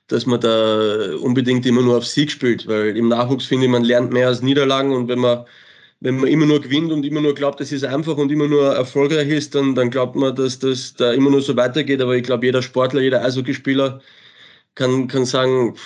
dass 0.09 0.27
man 0.27 0.41
da 0.41 1.15
unbedingt 1.17 1.67
immer 1.67 1.83
nur 1.83 1.99
auf 1.99 2.07
Sieg 2.07 2.33
spielt. 2.33 2.67
Weil 2.67 2.97
im 2.97 3.09
Nachwuchs 3.09 3.47
finde 3.47 3.67
ich, 3.67 3.71
man 3.71 3.85
lernt 3.85 4.13
mehr 4.13 4.27
als 4.27 4.43
Niederlagen 4.43 4.93
und 4.93 5.07
wenn 5.07 5.21
man, 5.21 5.45
wenn 6.01 6.17
man 6.17 6.29
immer 6.29 6.47
nur 6.47 6.61
gewinnt 6.61 6.91
und 6.91 7.05
immer 7.05 7.21
nur 7.21 7.35
glaubt, 7.35 7.61
das 7.61 7.71
ist 7.71 7.85
einfach 7.85 8.17
und 8.17 8.33
immer 8.33 8.49
nur 8.49 8.75
erfolgreich 8.75 9.29
ist, 9.29 9.55
dann, 9.55 9.75
dann 9.77 9.91
glaubt 9.91 10.17
man, 10.17 10.35
dass 10.35 10.59
das 10.59 10.95
da 10.95 11.13
immer 11.13 11.31
nur 11.31 11.43
so 11.43 11.55
weitergeht. 11.57 12.01
Aber 12.01 12.17
ich 12.17 12.25
glaube, 12.25 12.47
jeder 12.47 12.63
Sportler, 12.63 13.03
jeder 13.03 13.23
Eishockeyspieler 13.23 14.01
kann, 14.81 15.09
kann 15.09 15.27
sagen, 15.27 15.77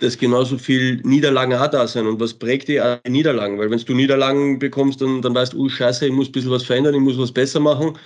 dass 0.00 0.16
genauso 0.16 0.56
viel 0.58 1.00
Niederlagen 1.02 1.54
auch 1.54 1.66
da 1.68 1.86
sind. 1.86 2.06
Und 2.06 2.20
was 2.20 2.34
prägt 2.34 2.68
die 2.68 2.80
Niederlagen? 3.08 3.58
Weil 3.58 3.70
wenn 3.70 3.78
du 3.78 3.94
Niederlagen 3.94 4.58
bekommst, 4.58 5.00
dann, 5.00 5.20
dann 5.22 5.34
weißt 5.34 5.52
du, 5.52 5.64
oh 5.64 5.68
scheiße, 5.68 6.06
ich 6.06 6.12
muss 6.12 6.28
ein 6.28 6.32
bisschen 6.32 6.50
was 6.50 6.62
verändern, 6.64 6.94
ich 6.94 7.00
muss 7.00 7.18
was 7.18 7.32
besser 7.32 7.60
machen. 7.60 7.98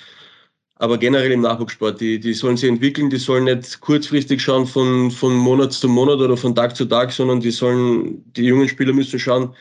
Aber 0.79 0.99
generell 0.99 1.33
im 1.33 1.41
Nachwuchssport, 1.43 2.01
die, 2.01 2.21
die 2.21 2.35
sollen 2.35 2.57
sich 2.57 2.69
entwickeln, 2.69 3.09
die 3.09 3.17
sollen 3.17 3.45
nicht 3.45 3.81
kurzfristig 3.81 4.43
schauen 4.43 4.67
von, 4.67 5.11
von 5.11 5.35
Monat 5.35 5.73
zu 5.73 5.89
Monat 5.89 6.19
oder 6.19 6.37
von 6.37 6.55
Tag 6.55 6.77
zu 6.77 6.85
Tag, 6.87 7.13
sondern 7.13 7.41
die 7.41 7.51
sollen, 7.51 8.23
die 8.35 8.45
jungen 8.45 8.69
Spieler 8.69 8.93
müssen 8.93 9.19
schauen, 9.19 9.55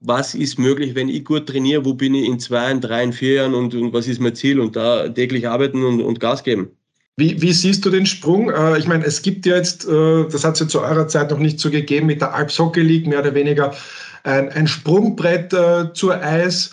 was 0.00 0.34
ist 0.34 0.58
möglich, 0.58 0.94
wenn 0.94 1.08
ich 1.08 1.24
gut 1.24 1.46
trainiere, 1.48 1.84
wo 1.84 1.94
bin 1.94 2.14
ich 2.14 2.26
in 2.26 2.40
zwei, 2.40 2.70
in 2.70 2.80
drei, 2.80 3.04
in 3.04 3.12
vier 3.12 3.34
Jahren 3.34 3.54
und, 3.54 3.74
und 3.74 3.92
was 3.92 4.08
ist 4.08 4.20
mein 4.20 4.34
Ziel 4.34 4.60
und 4.60 4.76
da 4.76 5.08
täglich 5.08 5.48
arbeiten 5.48 5.84
und, 5.84 6.00
und 6.02 6.20
Gas 6.20 6.42
geben. 6.42 6.76
Wie, 7.16 7.40
wie, 7.42 7.52
siehst 7.52 7.84
du 7.84 7.90
den 7.90 8.06
Sprung? 8.06 8.50
Äh, 8.50 8.78
ich 8.78 8.86
meine, 8.86 9.04
es 9.04 9.22
gibt 9.22 9.44
ja 9.46 9.56
jetzt, 9.56 9.86
äh, 9.86 10.26
das 10.28 10.44
hat 10.44 10.54
es 10.54 10.60
ja 10.60 10.68
zu 10.68 10.80
eurer 10.80 11.08
Zeit 11.08 11.30
noch 11.30 11.38
nicht 11.38 11.60
so 11.60 11.70
gegeben, 11.70 12.06
mit 12.06 12.20
der 12.20 12.34
Alps 12.34 12.58
Hockey 12.58 12.80
League 12.80 13.06
mehr 13.06 13.20
oder 13.20 13.34
weniger 13.34 13.74
ein, 14.24 14.48
ein 14.50 14.66
Sprungbrett 14.66 15.52
äh, 15.52 15.92
zur 15.92 16.22
Eis. 16.22 16.72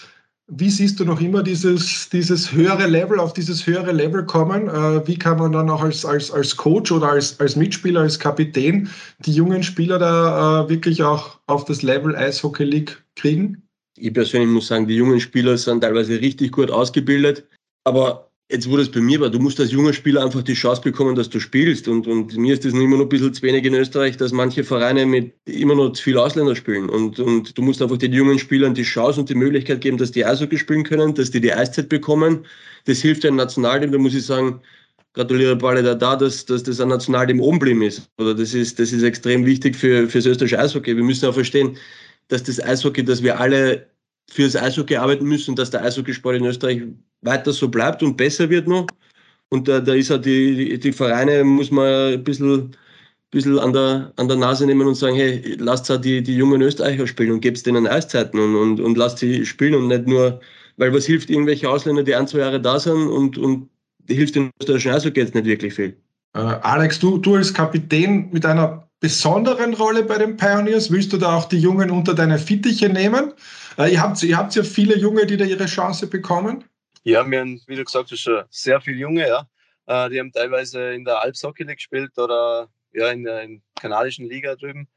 Wie 0.49 0.69
siehst 0.69 1.01
du 1.01 1.05
noch 1.05 1.19
immer 1.19 1.43
dieses, 1.43 2.07
dieses 2.09 2.53
höhere 2.53 2.87
Level, 2.87 3.19
auf 3.19 3.33
dieses 3.33 3.67
höhere 3.67 3.91
Level 3.91 4.25
kommen? 4.25 4.67
Wie 5.05 5.19
kann 5.19 5.39
man 5.39 5.51
dann 5.51 5.69
auch 5.69 5.81
als, 5.81 6.05
als, 6.05 6.31
als 6.31 6.55
Coach 6.55 6.89
oder 6.89 7.09
als, 7.09 7.37
als 7.41 7.57
Mitspieler, 7.57 7.99
als 7.99 8.17
Kapitän 8.17 8.89
die 9.25 9.33
jungen 9.33 9.61
Spieler 9.61 9.99
da 9.99 10.69
wirklich 10.69 11.03
auch 11.03 11.37
auf 11.47 11.65
das 11.65 11.81
Level 11.81 12.15
Eishockey 12.15 12.63
League 12.63 13.03
kriegen? 13.17 13.67
Ich 13.97 14.13
persönlich 14.13 14.47
muss 14.47 14.67
sagen, 14.67 14.87
die 14.87 14.95
jungen 14.95 15.19
Spieler 15.19 15.57
sind 15.57 15.81
teilweise 15.81 16.21
richtig 16.21 16.53
gut 16.53 16.71
ausgebildet. 16.71 17.45
Aber 17.83 18.26
Jetzt, 18.49 18.69
wo 18.69 18.77
das 18.77 18.89
bei 18.89 19.01
mir 19.01 19.19
war, 19.19 19.29
du 19.29 19.39
musst 19.39 19.59
als 19.59 19.73
junger 19.73 19.91
Spieler 19.91 20.23
einfach 20.23 20.41
die 20.41 20.53
Chance 20.53 20.81
bekommen, 20.81 21.15
dass 21.15 21.29
du 21.29 21.37
spielst. 21.37 21.89
Und, 21.89 22.07
und 22.07 22.37
mir 22.37 22.53
ist 22.53 22.63
das 22.63 22.71
immer 22.71 22.95
noch 22.95 23.03
ein 23.03 23.09
bisschen 23.09 23.33
zu 23.33 23.41
wenig 23.41 23.65
in 23.65 23.73
Österreich, 23.73 24.15
dass 24.15 24.31
manche 24.31 24.63
Vereine 24.63 25.05
mit 25.05 25.33
immer 25.45 25.75
noch 25.75 25.91
zu 25.91 26.03
viel 26.03 26.17
Ausländer 26.17 26.55
spielen. 26.55 26.89
Und, 26.89 27.19
und 27.19 27.57
du 27.57 27.61
musst 27.61 27.81
einfach 27.81 27.97
den 27.97 28.13
jungen 28.13 28.39
Spielern 28.39 28.73
die 28.73 28.83
Chance 28.83 29.19
und 29.19 29.29
die 29.29 29.35
Möglichkeit 29.35 29.81
geben, 29.81 29.97
dass 29.97 30.11
die 30.11 30.23
Eishockey 30.23 30.57
spielen 30.57 30.85
können, 30.85 31.13
dass 31.13 31.29
die 31.29 31.41
die 31.41 31.51
Eiszeit 31.51 31.89
bekommen. 31.89 32.45
Das 32.85 33.01
hilft 33.01 33.25
einem 33.25 33.35
Nationalteam. 33.35 33.91
Da 33.91 33.97
muss 33.97 34.15
ich 34.15 34.25
sagen, 34.25 34.61
gratuliere 35.11 35.57
Balle 35.57 35.83
da, 35.83 35.93
da 35.93 36.15
dass, 36.15 36.45
dass 36.45 36.63
das 36.63 36.79
ein 36.79 36.87
Nationalteam 36.87 37.41
oben 37.41 37.59
geblieben 37.59 37.81
ist. 37.81 38.09
Oder 38.17 38.33
das 38.33 38.53
ist, 38.53 38.79
das 38.79 38.93
ist 38.93 39.03
extrem 39.03 39.45
wichtig 39.45 39.75
für, 39.75 40.07
für 40.07 40.19
das 40.19 40.25
österreichische 40.25 40.59
Eishockey. 40.59 40.95
Wir 40.95 41.03
müssen 41.03 41.27
auch 41.27 41.33
verstehen, 41.33 41.75
dass 42.29 42.43
das 42.43 42.63
Eishockey, 42.63 43.03
dass 43.03 43.23
wir 43.23 43.41
alle 43.41 43.87
fürs 44.29 44.55
Eishockey 44.55 44.95
arbeiten 44.97 45.25
müssen, 45.25 45.55
dass 45.55 45.71
der 45.71 45.83
Eishockeysport 45.83 46.35
in 46.35 46.45
Österreich 46.45 46.83
weiter 47.21 47.51
so 47.53 47.67
bleibt 47.67 48.03
und 48.03 48.17
besser 48.17 48.49
wird 48.49 48.67
noch. 48.67 48.87
Und 49.49 49.67
da, 49.67 49.79
da 49.79 49.93
ist 49.93 50.11
auch 50.11 50.21
die, 50.21 50.77
die 50.79 50.91
Vereine, 50.91 51.43
muss 51.43 51.71
man 51.71 52.13
ein 52.13 52.23
bisschen, 52.23 52.75
bisschen 53.31 53.57
an, 53.59 53.73
der, 53.73 54.11
an 54.17 54.27
der 54.27 54.37
Nase 54.37 54.65
nehmen 54.65 54.87
und 54.87 54.95
sagen, 54.95 55.15
hey, 55.15 55.55
lasst 55.59 55.89
auch 55.89 55.97
die, 55.97 56.21
die 56.21 56.35
jungen 56.35 56.61
Österreicher 56.61 57.07
spielen 57.07 57.31
und 57.31 57.41
gebt 57.41 57.65
denen 57.65 57.87
Eiszeiten 57.87 58.39
und, 58.39 58.55
und, 58.55 58.79
und 58.81 58.97
lasst 58.97 59.19
sie 59.19 59.45
spielen 59.45 59.75
und 59.75 59.87
nicht 59.87 60.07
nur, 60.07 60.41
weil 60.75 60.93
was 60.93 61.05
hilft 61.05 61.29
irgendwelche 61.29 61.69
Ausländer, 61.69 62.03
die 62.03 62.15
ein, 62.15 62.27
zwei 62.27 62.39
Jahre 62.39 62.61
da 62.61 62.79
sind 62.79 63.07
und, 63.07 63.37
und 63.37 63.69
hilft 64.09 64.35
den 64.35 64.51
österreichischen 64.59 64.91
Eishockey 64.91 65.21
jetzt 65.21 65.35
nicht 65.35 65.45
wirklich 65.45 65.73
viel. 65.73 65.95
Äh, 66.33 66.39
Alex, 66.39 66.99
du, 66.99 67.17
du 67.17 67.35
als 67.35 67.53
Kapitän 67.53 68.29
mit 68.31 68.45
einer 68.45 68.87
besonderen 68.99 69.73
Rolle 69.75 70.03
bei 70.03 70.17
den 70.17 70.37
Pioneers, 70.37 70.91
willst 70.91 71.13
du 71.13 71.17
da 71.17 71.35
auch 71.35 71.45
die 71.45 71.59
Jungen 71.59 71.91
unter 71.91 72.13
deine 72.13 72.37
Fittiche 72.37 72.89
nehmen? 72.89 73.31
Äh, 73.77 73.91
ihr, 73.91 74.01
habt, 74.01 74.23
ihr 74.23 74.37
habt 74.37 74.55
ja 74.55 74.63
viele 74.63 74.97
Junge, 74.97 75.25
die 75.25 75.37
da 75.37 75.45
ihre 75.45 75.67
Chance 75.67 76.07
bekommen. 76.07 76.65
Ja, 77.03 77.29
wir 77.29 77.39
haben, 77.39 77.61
wie 77.67 77.75
du 77.75 77.83
gesagt 77.83 78.11
hast, 78.11 78.19
schon 78.19 78.43
sehr 78.49 78.81
viele 78.81 78.97
Junge, 78.97 79.27
ja. 79.27 79.47
Äh, 79.85 80.09
die 80.09 80.19
haben 80.19 80.31
teilweise 80.31 80.93
in 80.93 81.05
der 81.05 81.21
Alps 81.21 81.43
League 81.43 81.67
gespielt 81.67 82.17
oder 82.17 82.69
ja, 82.91 83.11
in 83.11 83.23
der 83.23 83.43
in 83.43 83.61
kanadischen 83.79 84.27
Liga 84.27 84.55
drüben. 84.55 84.87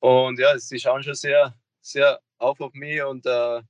Und 0.00 0.38
ja, 0.38 0.58
sie 0.58 0.78
schauen 0.78 1.02
schon 1.02 1.14
sehr, 1.14 1.54
sehr 1.82 2.20
auf 2.38 2.60
auf 2.60 2.72
mich 2.72 3.02
und 3.02 3.26
äh, 3.26 3.62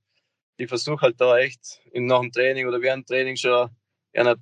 ich 0.57 0.69
versuche 0.69 1.01
halt 1.01 1.19
da 1.19 1.37
echt 1.37 1.81
in, 1.91 2.05
nach 2.05 2.21
dem 2.21 2.31
Training 2.31 2.67
oder 2.67 2.81
während 2.81 3.09
dem 3.09 3.13
Training 3.13 3.35
schon 3.35 3.69
eine 4.13 4.37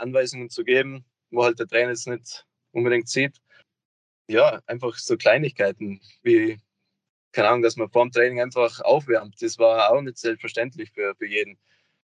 Anweisungen 0.00 0.48
zu 0.48 0.64
geben, 0.64 1.04
wo 1.30 1.44
halt 1.44 1.58
der 1.58 1.66
Trainer 1.66 1.90
jetzt 1.90 2.08
nicht 2.08 2.46
unbedingt 2.72 3.08
sieht. 3.08 3.36
Ja, 4.28 4.60
einfach 4.66 4.96
so 4.96 5.16
Kleinigkeiten 5.16 6.00
wie, 6.22 6.58
keine 7.32 7.48
Ahnung, 7.48 7.62
dass 7.62 7.76
man 7.76 7.90
vor 7.90 8.04
dem 8.04 8.12
Training 8.12 8.40
einfach 8.40 8.80
aufwärmt. 8.80 9.40
Das 9.40 9.58
war 9.58 9.90
auch 9.90 10.00
nicht 10.00 10.18
selbstverständlich 10.18 10.90
für, 10.92 11.14
für 11.16 11.26
jeden 11.26 11.58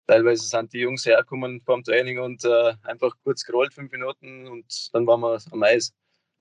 teilweise 0.06 0.46
sind 0.46 0.72
die 0.72 0.80
Jungs 0.80 1.06
hergekommen 1.06 1.60
vom 1.62 1.82
Training 1.82 2.18
und 2.18 2.44
äh, 2.44 2.74
einfach 2.82 3.12
kurz 3.22 3.44
gerollt, 3.44 3.72
fünf 3.72 3.90
Minuten 3.92 4.46
und 4.46 4.94
dann 4.94 5.06
waren 5.06 5.20
wir 5.20 5.38
am 5.50 5.62
Eis. 5.62 5.92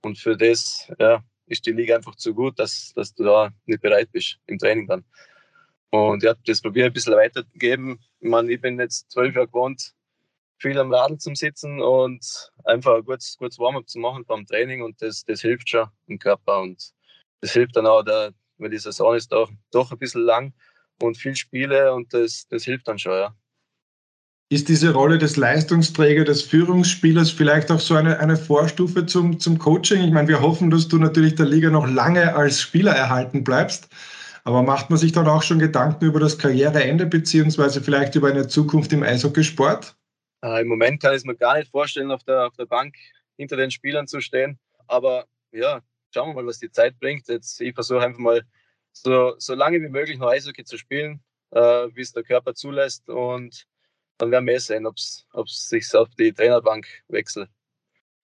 Und 0.02 0.18
für 0.18 0.36
das 0.36 0.92
ja, 1.00 1.24
ist 1.48 1.66
die 1.66 1.72
Liga 1.72 1.96
einfach 1.96 2.16
zu 2.16 2.34
gut, 2.34 2.60
dass, 2.60 2.94
dass 2.96 3.14
du 3.14 3.24
da 3.24 3.52
nicht 3.66 3.82
bereit 3.82 4.12
bist 4.12 4.38
im 4.48 4.58
Training 4.58 4.88
dann. 4.88 5.06
Und 5.92 6.24
ja, 6.24 6.34
das 6.46 6.62
probiere 6.62 6.88
ich 6.88 6.92
ein 6.92 6.94
bisschen 6.94 7.14
weiterzugeben. 7.14 8.00
Ich 8.20 8.30
meine, 8.30 8.52
ich 8.52 8.60
bin 8.60 8.80
jetzt 8.80 9.12
zwölf 9.12 9.36
Jahre 9.36 9.48
gewohnt, 9.48 9.94
viel 10.58 10.78
am 10.80 10.94
Radl 10.94 11.18
zum 11.18 11.36
Sitzen 11.36 11.82
und 11.82 12.52
einfach 12.66 12.96
ein 12.96 13.06
gutes 13.06 13.38
Warm-up 13.40 13.88
zu 13.88 14.00
machen 14.00 14.26
beim 14.26 14.46
Training 14.46 14.82
und 14.82 15.02
das, 15.02 15.24
das 15.26 15.42
hilft 15.42 15.70
schon 15.70 15.88
im 16.08 16.20
Körper 16.20 16.62
und 16.62 16.92
das 17.42 17.52
hilft 17.54 17.76
dann 17.76 17.86
auch, 17.86 18.04
der, 18.04 18.34
weil 18.58 18.70
die 18.70 18.78
Saison 18.78 19.16
ist 19.16 19.32
doch, 19.32 19.52
doch 19.72 19.92
ein 19.92 19.98
bisschen 19.98 20.22
lang 20.22 20.54
und 21.02 21.18
viel 21.18 21.36
Spiele 21.36 21.94
und 21.94 22.14
das, 22.14 22.48
das 22.48 22.64
hilft 22.64 22.88
dann 22.88 23.00
schon, 23.00 23.14
ja 23.14 23.36
ist 24.54 24.70
diese 24.70 24.94
Rolle 24.94 25.18
des 25.18 25.36
Leistungsträgers, 25.36 26.26
des 26.26 26.42
Führungsspielers 26.44 27.32
vielleicht 27.32 27.72
auch 27.72 27.80
so 27.80 27.96
eine, 27.96 28.20
eine 28.20 28.38
Vorstufe 28.38 29.06
zum, 29.06 29.40
zum 29.40 29.58
Coaching? 29.58 30.04
Ich 30.04 30.12
meine, 30.12 30.28
wir 30.28 30.42
hoffen, 30.42 30.70
dass 30.70 30.88
du 30.88 30.98
natürlich 30.98 31.36
der 31.36 31.48
Liga 31.48 31.70
noch 31.72 31.88
lange 31.88 32.36
als 32.36 32.62
Spieler 32.62 32.92
erhalten 32.92 33.44
bleibst. 33.44 33.90
Aber 34.44 34.62
macht 34.62 34.90
man 34.90 35.00
sich 35.00 35.12
dann 35.12 35.28
auch 35.28 35.42
schon 35.42 35.58
Gedanken 35.58 36.06
über 36.06 36.20
das 36.20 36.38
Karriereende 36.38 37.06
beziehungsweise 37.06 37.82
vielleicht 37.82 38.16
über 38.16 38.28
eine 38.28 38.48
Zukunft 38.48 38.94
im 38.94 39.02
Eishockeysport? 39.02 39.96
Äh, 40.44 40.62
Im 40.62 40.68
Moment 40.68 41.02
kann 41.02 41.14
ich 41.14 41.18
es 41.18 41.26
mir 41.26 41.36
gar 41.36 41.58
nicht 41.58 41.72
vorstellen, 41.72 42.12
auf 42.12 42.24
der, 42.24 42.46
auf 42.46 42.56
der 42.56 42.66
Bank 42.66 42.96
hinter 43.38 43.56
den 43.56 43.72
Spielern 43.72 44.06
zu 44.06 44.22
stehen. 44.22 44.60
Aber 44.88 45.26
ja, 45.52 45.82
schauen 46.14 46.30
wir 46.30 46.42
mal, 46.42 46.48
was 46.48 46.60
die 46.60 46.72
Zeit 46.72 47.00
bringt. 47.00 47.28
Jetzt, 47.28 47.60
ich 47.62 47.74
versuche 47.74 48.02
einfach 48.02 48.20
mal 48.20 48.44
so, 48.92 49.34
so 49.38 49.56
lange 49.56 49.82
wie 49.82 49.90
möglich 49.90 50.18
noch 50.18 50.30
Eishockey 50.30 50.64
zu 50.64 50.78
spielen, 50.78 51.22
äh, 51.52 51.60
wie 51.94 52.02
es 52.02 52.14
der 52.14 52.24
Körper 52.24 52.54
zulässt. 52.54 53.10
Und 53.10 53.66
dann 54.18 54.32
werden 54.32 54.48
wir 54.48 54.60
sehen, 54.60 54.86
ob 54.86 54.96
es 54.96 55.26
sich 55.70 55.94
auf 55.96 56.10
die 56.18 56.32
Trainerbank 56.32 56.88
wechselt. 57.08 57.50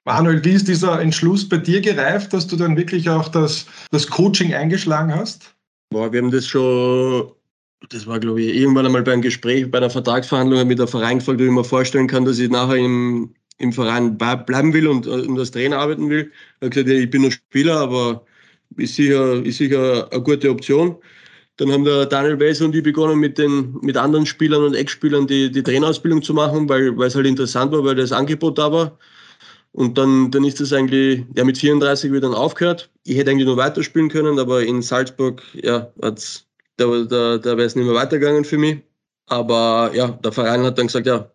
Manuel, 0.05 0.43
wie 0.43 0.53
ist 0.53 0.67
dieser 0.67 0.99
Entschluss 1.01 1.47
bei 1.47 1.57
dir 1.57 1.81
gereift, 1.81 2.33
dass 2.33 2.47
du 2.47 2.55
dann 2.55 2.77
wirklich 2.77 3.09
auch 3.09 3.27
das, 3.27 3.65
das 3.91 4.07
Coaching 4.07 4.53
eingeschlagen 4.53 5.13
hast? 5.13 5.55
Boah, 5.89 6.11
wir 6.11 6.21
haben 6.21 6.31
das 6.31 6.47
schon, 6.47 7.31
das 7.89 8.07
war 8.07 8.19
glaube 8.19 8.41
ich 8.41 8.55
irgendwann 8.55 8.85
einmal 8.85 9.03
beim 9.03 9.21
Gespräch, 9.21 9.69
bei 9.69 9.79
einer 9.79 9.89
Vertragsverhandlung 9.89 10.67
mit 10.67 10.79
der 10.79 10.87
Verein 10.87 11.19
gefragt, 11.19 11.39
ob 11.39 11.45
ich 11.45 11.51
mir 11.51 11.63
vorstellen 11.63 12.07
kann, 12.07 12.25
dass 12.25 12.39
ich 12.39 12.49
nachher 12.49 12.77
im, 12.77 13.35
im 13.59 13.73
Verein 13.73 14.17
bleiben 14.17 14.73
will 14.73 14.87
und, 14.87 15.05
und 15.05 15.37
als 15.37 15.51
Trainer 15.51 15.77
arbeiten 15.77 16.09
will. 16.09 16.31
Ich 16.31 16.55
habe 16.61 16.69
gesagt, 16.69 16.89
ja, 16.89 16.95
ich 16.95 17.09
bin 17.09 17.21
nur 17.21 17.31
Spieler, 17.31 17.77
aber 17.79 18.25
ist 18.77 18.95
sicher, 18.95 19.45
ist 19.45 19.57
sicher 19.57 20.11
eine 20.11 20.23
gute 20.23 20.49
Option. 20.49 20.95
Dann 21.57 21.71
haben 21.71 21.83
der 21.83 22.05
Daniel 22.05 22.39
Weiß 22.39 22.61
und 22.61 22.73
ich 22.73 22.83
begonnen, 22.83 23.19
mit, 23.19 23.37
den, 23.37 23.77
mit 23.81 23.97
anderen 23.97 24.25
Spielern 24.25 24.63
und 24.63 24.75
Ex-Spielern 24.75 25.27
die, 25.27 25.51
die 25.51 25.61
Trainerausbildung 25.61 26.23
zu 26.23 26.33
machen, 26.33 26.69
weil, 26.69 26.99
es 27.03 27.15
halt 27.15 27.27
interessant 27.27 27.73
war, 27.73 27.83
weil 27.83 27.95
das 27.95 28.13
Angebot 28.13 28.57
da 28.57 28.71
war. 28.71 28.97
Und 29.73 29.97
dann, 29.97 30.31
dann 30.31 30.45
ist 30.45 30.61
das 30.61 30.71
eigentlich, 30.71 31.25
ja, 31.35 31.43
mit 31.43 31.57
34 31.57 32.11
wieder 32.11 32.21
dann 32.21 32.33
aufgehört. 32.33 32.89
Ich 33.03 33.17
hätte 33.17 33.31
eigentlich 33.31 33.45
nur 33.45 33.57
weiterspielen 33.57 34.09
können, 34.09 34.39
aber 34.39 34.63
in 34.63 34.81
Salzburg, 34.81 35.43
ja, 35.53 35.91
hat's, 36.01 36.47
da, 36.77 36.85
da, 36.85 37.37
da 37.37 37.57
wäre 37.57 37.67
es 37.67 37.75
nicht 37.75 37.85
mehr 37.85 37.93
weitergegangen 37.95 38.45
für 38.45 38.57
mich. 38.57 38.79
Aber 39.27 39.91
ja, 39.93 40.07
der 40.07 40.31
Verein 40.31 40.63
hat 40.63 40.77
dann 40.77 40.87
gesagt, 40.87 41.07
ja, 41.07 41.29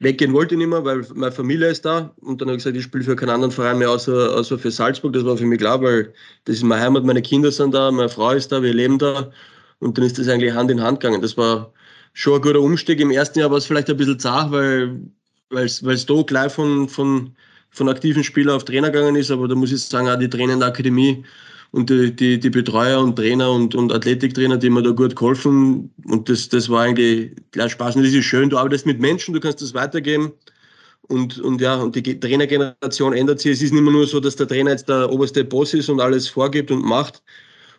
weggehen 0.00 0.32
wollte 0.32 0.54
ich 0.54 0.58
nicht 0.58 0.68
mehr, 0.68 0.84
weil 0.84 1.06
meine 1.14 1.32
Familie 1.32 1.68
ist 1.68 1.84
da. 1.84 2.12
Und 2.20 2.40
dann 2.40 2.48
habe 2.48 2.56
ich 2.56 2.64
gesagt, 2.64 2.76
ich 2.76 2.84
spiele 2.84 3.04
für 3.04 3.16
keinen 3.16 3.30
anderen 3.30 3.52
Verein 3.52 3.78
mehr 3.78 3.90
außer, 3.90 4.34
außer 4.36 4.58
für 4.58 4.70
Salzburg. 4.70 5.12
Das 5.12 5.24
war 5.24 5.36
für 5.36 5.46
mich 5.46 5.58
klar, 5.58 5.80
weil 5.82 6.12
das 6.44 6.56
ist 6.56 6.62
meine 6.62 6.82
Heimat, 6.82 7.04
meine 7.04 7.22
Kinder 7.22 7.50
sind 7.50 7.74
da, 7.74 7.90
meine 7.90 8.08
Frau 8.08 8.30
ist 8.32 8.52
da, 8.52 8.62
wir 8.62 8.74
leben 8.74 8.98
da. 8.98 9.30
Und 9.80 9.98
dann 9.98 10.04
ist 10.04 10.18
das 10.18 10.28
eigentlich 10.28 10.54
Hand 10.54 10.70
in 10.70 10.82
Hand 10.82 11.00
gegangen. 11.00 11.22
Das 11.22 11.36
war 11.36 11.72
schon 12.12 12.34
ein 12.34 12.42
guter 12.42 12.60
Umstieg. 12.60 13.00
Im 13.00 13.10
ersten 13.10 13.38
Jahr 13.38 13.50
war 13.50 13.58
es 13.58 13.66
vielleicht 13.66 13.90
ein 13.90 13.96
bisschen 13.96 14.18
zart, 14.18 14.50
weil 14.50 15.00
es 15.50 15.80
da 15.80 16.22
gleich 16.22 16.52
von, 16.52 16.88
von, 16.88 17.34
von 17.70 17.88
aktiven 17.88 18.24
Spielern 18.24 18.56
auf 18.56 18.64
Trainer 18.64 18.90
gegangen 18.90 19.16
ist. 19.16 19.30
Aber 19.30 19.48
da 19.48 19.54
muss 19.54 19.72
ich 19.72 19.82
sagen, 19.82 20.08
auch 20.08 20.18
die 20.18 20.28
Trainer 20.28 20.54
in 20.54 20.60
der 20.60 20.68
Akademie 20.68 21.24
und 21.74 21.90
die, 21.90 22.14
die, 22.14 22.38
die 22.38 22.50
Betreuer 22.50 23.00
und 23.00 23.16
Trainer 23.16 23.50
und, 23.50 23.74
und 23.74 23.92
Athletiktrainer, 23.92 24.56
die 24.56 24.70
mir 24.70 24.82
da 24.82 24.90
gut 24.90 25.16
geholfen. 25.16 25.92
Und 26.06 26.28
das, 26.28 26.48
das 26.48 26.68
war 26.68 26.82
eigentlich 26.82 27.32
gleich 27.50 27.72
Spaß. 27.72 27.96
Und 27.96 28.04
das 28.04 28.12
ist 28.12 28.24
schön. 28.24 28.48
Du 28.48 28.58
arbeitest 28.58 28.86
mit 28.86 29.00
Menschen, 29.00 29.34
du 29.34 29.40
kannst 29.40 29.60
das 29.60 29.74
weitergeben. 29.74 30.32
Und, 31.08 31.40
und 31.40 31.60
ja, 31.60 31.74
und 31.74 31.96
die 31.96 32.20
Trainergeneration 32.20 33.12
ändert 33.12 33.40
sich. 33.40 33.52
Es 33.52 33.62
ist 33.62 33.72
nicht 33.72 33.82
mehr 33.82 33.92
nur 33.92 34.06
so, 34.06 34.20
dass 34.20 34.36
der 34.36 34.46
Trainer 34.46 34.70
jetzt 34.70 34.88
der 34.88 35.10
oberste 35.10 35.44
Boss 35.44 35.74
ist 35.74 35.88
und 35.88 36.00
alles 36.00 36.28
vorgibt 36.28 36.70
und 36.70 36.84
macht, 36.84 37.22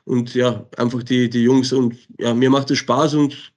und 0.03 0.35
ja, 0.35 0.67
einfach 0.77 1.01
die, 1.01 1.29
die 1.29 1.43
Jungs 1.43 1.73
und 1.73 1.95
ja, 2.19 2.33
mir 2.33 2.49
macht 2.51 2.69
es 2.69 2.77
Spaß 2.77 3.15
und 3.15 3.53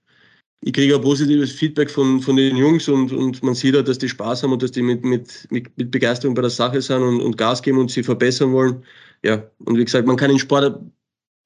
ich 0.62 0.72
kriege 0.72 0.94
ein 0.94 1.02
positives 1.02 1.52
Feedback 1.52 1.90
von, 1.90 2.20
von 2.20 2.36
den 2.36 2.56
Jungs 2.56 2.88
und, 2.88 3.12
und 3.12 3.42
man 3.42 3.54
sieht 3.54 3.76
auch, 3.76 3.82
dass 3.82 3.98
die 3.98 4.08
Spaß 4.08 4.42
haben 4.42 4.52
und 4.52 4.62
dass 4.62 4.72
die 4.72 4.82
mit, 4.82 5.04
mit, 5.04 5.46
mit 5.50 5.90
Begeisterung 5.90 6.34
bei 6.34 6.42
der 6.42 6.50
Sache 6.50 6.80
sind 6.80 7.02
und, 7.02 7.20
und 7.20 7.36
Gas 7.36 7.62
geben 7.62 7.78
und 7.78 7.90
sie 7.90 8.02
verbessern 8.02 8.52
wollen. 8.52 8.82
Ja, 9.24 9.42
und 9.64 9.76
wie 9.76 9.84
gesagt, 9.84 10.06
man 10.06 10.16
kann 10.16 10.30
in 10.30 10.38
Sport, 10.38 10.80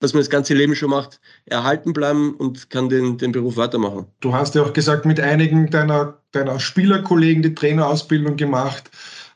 was 0.01 0.13
man 0.13 0.21
das 0.21 0.31
ganze 0.31 0.55
Leben 0.55 0.75
schon 0.75 0.91
macht, 0.91 1.21
erhalten 1.47 1.93
bleiben 1.93 2.35
und 2.35 2.71
kann 2.71 2.89
den, 2.89 3.19
den 3.19 3.33
Beruf 3.33 3.57
weitermachen. 3.57 4.07
Du 4.21 4.35
hast 4.35 4.55
ja 4.55 4.63
auch 4.63 4.73
gesagt, 4.73 5.07
mit 5.07 5.21
einigen 5.21 5.71
deiner, 5.71 6.19
deiner 6.33 6.59
Spielerkollegen 6.59 7.43
die 7.43 7.55
Trainerausbildung 7.55 8.37
gemacht. 8.37 8.91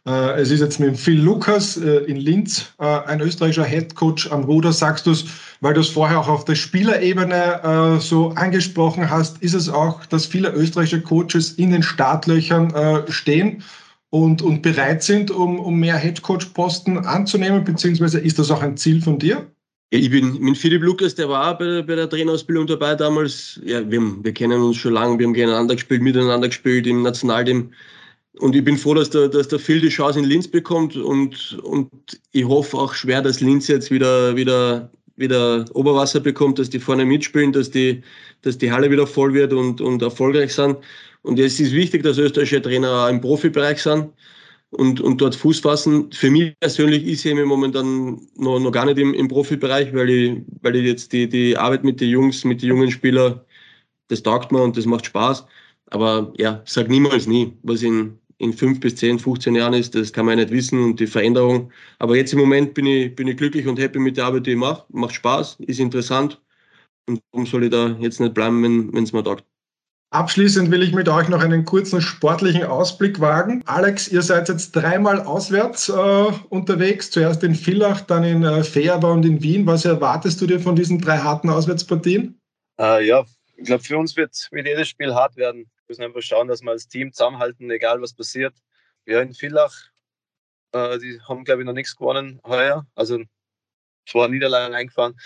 Äh, 0.06 0.40
es 0.40 0.50
ist 0.50 0.60
jetzt 0.60 0.78
mit 0.78 0.96
Phil 0.96 1.20
Lukas 1.20 1.76
äh, 1.76 2.04
in 2.04 2.16
Linz 2.16 2.72
äh, 2.78 2.84
ein 2.84 3.20
österreichischer 3.20 3.64
Headcoach 3.64 4.30
am 4.30 4.44
Ruder. 4.44 4.72
Sagst 4.72 5.06
du 5.06 5.10
es, 5.10 5.24
weil 5.60 5.74
du 5.74 5.80
es 5.80 5.88
vorher 5.88 6.20
auch 6.20 6.28
auf 6.28 6.44
der 6.44 6.54
Spielerebene 6.54 7.98
so 8.00 8.28
angesprochen 8.30 9.08
hast, 9.08 9.42
ist 9.42 9.54
es 9.54 9.68
auch, 9.68 10.04
dass 10.06 10.26
viele 10.26 10.50
österreichische 10.50 11.00
Coaches 11.00 11.52
in 11.52 11.70
den 11.70 11.82
Startlöchern 11.82 13.04
stehen 13.08 13.62
und, 14.10 14.42
und 14.42 14.62
bereit 14.62 15.02
sind, 15.02 15.30
um, 15.30 15.58
um 15.58 15.78
mehr 15.78 15.96
Headcoach-Posten 15.96 16.98
anzunehmen, 16.98 17.64
beziehungsweise 17.64 18.18
ist 18.20 18.38
das 18.38 18.50
auch 18.50 18.62
ein 18.62 18.76
Ziel 18.76 19.02
von 19.02 19.18
dir? 19.18 19.50
Ich 19.90 20.10
bin 20.10 20.38
mit 20.40 20.58
Philipp 20.58 20.82
Lukas, 20.82 21.14
der 21.14 21.28
war 21.28 21.56
bei, 21.56 21.82
bei 21.82 21.94
der 21.94 22.10
Trainerausbildung 22.10 22.66
dabei 22.66 22.96
damals. 22.96 23.60
Ja, 23.64 23.88
wir, 23.88 24.00
wir 24.22 24.32
kennen 24.32 24.60
uns 24.60 24.76
schon 24.76 24.94
lange, 24.94 25.18
wir 25.18 25.26
haben 25.26 25.34
gegeneinander 25.34 25.74
gespielt, 25.74 26.02
miteinander 26.02 26.48
gespielt 26.48 26.86
im 26.86 27.02
Nationalteam. 27.02 27.70
Und 28.38 28.54
ich 28.54 28.64
bin 28.64 28.76
froh, 28.76 28.94
dass 28.94 29.10
der, 29.10 29.28
dass 29.28 29.48
der 29.48 29.58
Phil 29.58 29.80
die 29.80 29.88
Chance 29.88 30.18
in 30.18 30.24
Linz 30.24 30.48
bekommt 30.48 30.96
und, 30.96 31.58
und 31.62 31.90
ich 32.32 32.44
hoffe 32.44 32.76
auch 32.76 32.94
schwer, 32.94 33.22
dass 33.22 33.40
Linz 33.40 33.68
jetzt 33.68 33.90
wieder, 33.90 34.36
wieder, 34.36 34.90
wieder 35.16 35.64
Oberwasser 35.72 36.20
bekommt, 36.20 36.58
dass 36.58 36.68
die 36.68 36.80
vorne 36.80 37.06
mitspielen, 37.06 37.52
dass 37.52 37.70
die, 37.70 38.02
dass 38.42 38.58
die 38.58 38.70
Halle 38.70 38.90
wieder 38.90 39.06
voll 39.06 39.32
wird 39.32 39.52
und, 39.52 39.80
und 39.80 40.02
erfolgreich 40.02 40.52
sind. 40.52 40.76
Und 41.26 41.40
es 41.40 41.58
ist 41.58 41.72
wichtig, 41.72 42.04
dass 42.04 42.18
österreichische 42.18 42.62
Trainer 42.62 43.08
im 43.10 43.20
Profibereich 43.20 43.82
sind 43.82 44.12
und, 44.70 45.00
und 45.00 45.20
dort 45.20 45.34
Fuß 45.34 45.58
fassen. 45.58 46.12
Für 46.12 46.30
mich 46.30 46.54
persönlich 46.60 47.04
ist 47.04 47.24
ich 47.24 47.34
momentan 47.34 48.20
noch, 48.36 48.60
noch 48.60 48.70
gar 48.70 48.84
nicht 48.86 48.98
im, 48.98 49.12
im 49.12 49.26
Profibereich, 49.26 49.92
weil 49.92 50.08
ich, 50.10 50.42
weil 50.62 50.76
ich 50.76 50.86
jetzt 50.86 51.12
die, 51.12 51.28
die 51.28 51.56
Arbeit 51.56 51.82
mit 51.82 52.00
den 52.00 52.10
Jungs, 52.10 52.44
mit 52.44 52.62
den 52.62 52.68
jungen 52.68 52.92
Spielern, 52.92 53.40
das 54.08 54.22
taugt 54.22 54.52
mir 54.52 54.62
und 54.62 54.76
das 54.76 54.86
macht 54.86 55.06
Spaß. 55.06 55.46
Aber 55.90 56.32
ja, 56.38 56.62
sag 56.64 56.88
niemals 56.88 57.26
nie, 57.26 57.52
was 57.64 57.82
in, 57.82 58.18
in 58.38 58.52
fünf 58.52 58.78
bis 58.78 58.94
zehn, 58.94 59.18
15 59.18 59.56
Jahren 59.56 59.74
ist, 59.74 59.96
das 59.96 60.12
kann 60.12 60.26
man 60.26 60.38
ja 60.38 60.44
nicht 60.44 60.54
wissen 60.54 60.80
und 60.80 61.00
die 61.00 61.08
Veränderung. 61.08 61.72
Aber 61.98 62.16
jetzt 62.16 62.34
im 62.34 62.38
Moment 62.38 62.74
bin 62.74 62.86
ich, 62.86 63.16
bin 63.16 63.26
ich 63.26 63.36
glücklich 63.36 63.66
und 63.66 63.80
happy 63.80 63.98
mit 63.98 64.16
der 64.16 64.26
Arbeit, 64.26 64.46
die 64.46 64.52
ich 64.52 64.56
mache. 64.56 64.84
Macht 64.90 65.14
Spaß, 65.16 65.56
ist 65.66 65.80
interessant. 65.80 66.40
Und 67.08 67.20
warum 67.32 67.46
soll 67.46 67.64
ich 67.64 67.70
da 67.70 67.96
jetzt 68.00 68.20
nicht 68.20 68.34
bleiben, 68.34 68.62
wenn 68.92 69.02
es 69.02 69.12
mir 69.12 69.24
taugt? 69.24 69.44
Abschließend 70.10 70.70
will 70.70 70.84
ich 70.84 70.92
mit 70.92 71.08
euch 71.08 71.28
noch 71.28 71.42
einen 71.42 71.64
kurzen 71.64 72.00
sportlichen 72.00 72.62
Ausblick 72.62 73.18
wagen. 73.20 73.62
Alex, 73.66 74.06
ihr 74.06 74.22
seid 74.22 74.48
jetzt 74.48 74.70
dreimal 74.70 75.20
auswärts 75.20 75.88
äh, 75.88 75.92
unterwegs, 76.48 77.10
zuerst 77.10 77.42
in 77.42 77.56
Villach, 77.56 78.02
dann 78.02 78.22
in 78.22 78.44
äh, 78.44 78.62
Feaber 78.62 79.12
und 79.12 79.24
in 79.24 79.42
Wien. 79.42 79.66
Was 79.66 79.84
erwartest 79.84 80.40
du 80.40 80.46
dir 80.46 80.60
von 80.60 80.76
diesen 80.76 81.00
drei 81.00 81.18
harten 81.18 81.50
Auswärtspartien? 81.50 82.40
Äh, 82.78 83.04
ja, 83.04 83.24
ich 83.56 83.64
glaube, 83.64 83.82
für 83.82 83.98
uns 83.98 84.16
wird, 84.16 84.48
wird 84.52 84.66
jedes 84.68 84.88
Spiel 84.88 85.12
hart 85.12 85.36
werden. 85.36 85.62
Wir 85.64 85.84
müssen 85.88 86.04
einfach 86.04 86.22
schauen, 86.22 86.46
dass 86.46 86.62
wir 86.62 86.70
als 86.70 86.86
Team 86.86 87.12
zusammenhalten, 87.12 87.68
egal 87.70 88.00
was 88.00 88.14
passiert. 88.14 88.54
Ja, 89.06 89.20
in 89.20 89.34
Villach, 89.34 89.74
äh, 90.70 90.98
die 91.00 91.20
haben, 91.28 91.44
glaube 91.44 91.62
ich, 91.62 91.66
noch 91.66 91.72
nichts 91.72 91.96
gewonnen 91.96 92.40
heuer. 92.44 92.86
Also 92.94 93.24
zwei 94.08 94.28
Niederlagen 94.28 94.74
eingefahren. 94.74 95.16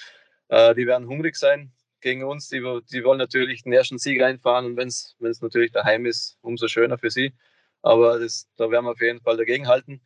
Äh, 0.49 0.75
die 0.75 0.87
werden 0.87 1.07
hungrig 1.07 1.37
sein 1.37 1.71
gegen 2.01 2.25
uns. 2.25 2.49
Die, 2.49 2.61
die 2.93 3.05
wollen 3.05 3.19
natürlich 3.19 3.63
den 3.63 3.73
ersten 3.73 3.99
Sieg 3.99 4.23
einfahren 4.23 4.67
und 4.67 4.77
wenn 4.77 4.89
es 4.89 5.17
natürlich 5.41 5.73
daheim 5.73 6.07
ist, 6.07 6.39
umso 6.43 6.69
schöner 6.69 6.99
für 6.99 7.11
sie. 7.11 7.33
Aber 7.83 8.19
das, 8.19 8.49
da 8.57 8.71
werden 8.71 8.85
wir 8.85 8.93
auf 8.93 9.01
jeden 9.01 9.21
Fall 9.21 9.37
dagegen 9.37 9.69
halten. 9.69 10.01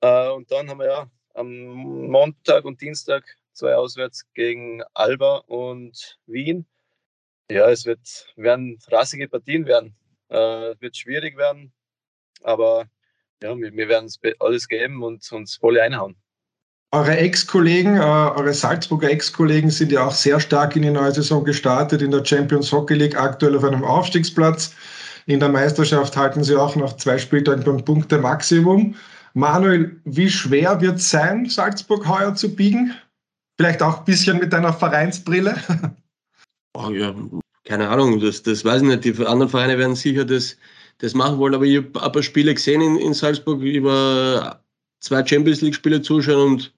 Äh, 0.00 0.30
und 0.30 0.50
dann 0.50 0.68
haben 0.68 0.78
wir 0.78 0.86
ja 0.86 1.10
am 1.34 1.48
Montag 1.48 2.64
und 2.64 2.80
Dienstag 2.80 3.24
zwei 3.52 3.74
auswärts 3.74 4.26
gegen 4.34 4.82
Alba 4.94 5.38
und 5.46 6.18
Wien. 6.26 6.66
Ja, 7.50 7.70
es 7.70 7.86
wird, 7.86 8.32
werden 8.36 8.78
rassige 8.88 9.28
Partien 9.28 9.66
werden. 9.66 9.96
Äh, 10.28 10.74
wird 10.80 10.96
schwierig 10.96 11.36
werden, 11.36 11.72
aber 12.42 12.88
ja, 13.42 13.56
wir, 13.56 13.72
wir 13.74 13.88
werden 13.88 14.10
alles 14.38 14.68
geben 14.68 15.02
und 15.02 15.30
uns 15.32 15.56
voll 15.56 15.78
einhauen. 15.78 16.16
Eure 16.94 17.16
Ex-Kollegen, 17.16 17.96
äh, 17.96 18.00
eure 18.00 18.52
Salzburger 18.52 19.10
Ex-Kollegen 19.10 19.70
sind 19.70 19.92
ja 19.92 20.06
auch 20.06 20.12
sehr 20.12 20.38
stark 20.38 20.76
in 20.76 20.82
die 20.82 20.90
neue 20.90 21.10
Saison 21.10 21.42
gestartet 21.42 22.02
in 22.02 22.10
der 22.10 22.22
Champions 22.22 22.70
Hockey 22.70 22.92
League, 22.92 23.18
aktuell 23.18 23.56
auf 23.56 23.64
einem 23.64 23.82
Aufstiegsplatz. 23.82 24.74
In 25.24 25.40
der 25.40 25.48
Meisterschaft 25.48 26.14
halten 26.18 26.44
sie 26.44 26.54
auch 26.54 26.76
nach 26.76 26.94
zwei 26.98 27.16
Spieltagen 27.16 27.64
beim 27.64 27.82
Punkte-Maximum. 27.82 28.94
Manuel, 29.32 29.98
wie 30.04 30.28
schwer 30.28 30.82
wird 30.82 30.96
es 30.96 31.08
sein, 31.08 31.48
Salzburg 31.48 32.06
heuer 32.06 32.34
zu 32.34 32.54
biegen? 32.54 32.94
Vielleicht 33.58 33.82
auch 33.82 34.00
ein 34.00 34.04
bisschen 34.04 34.38
mit 34.38 34.52
deiner 34.52 34.72
Vereinsbrille? 34.72 35.56
Oh 36.74 36.88
ja, 36.88 37.14
keine 37.66 37.90
Ahnung, 37.90 38.18
das, 38.18 38.42
das 38.42 38.64
weiß 38.64 38.80
ich 38.80 38.88
nicht. 38.88 39.04
Die 39.04 39.26
anderen 39.26 39.50
Vereine 39.50 39.76
werden 39.76 39.94
sicher 39.94 40.24
das, 40.24 40.56
das 40.98 41.12
machen 41.12 41.36
wollen, 41.36 41.54
aber 41.54 41.66
ich 41.66 41.76
habe 41.76 42.02
ein 42.02 42.12
paar 42.12 42.22
Spiele 42.22 42.54
gesehen 42.54 42.80
in, 42.80 42.96
in 42.96 43.12
Salzburg 43.12 43.60
über 43.60 44.64
zwei 45.00 45.22
Champions 45.26 45.60
League-Spiele 45.60 46.00
zuschauen 46.00 46.52
und 46.52 46.72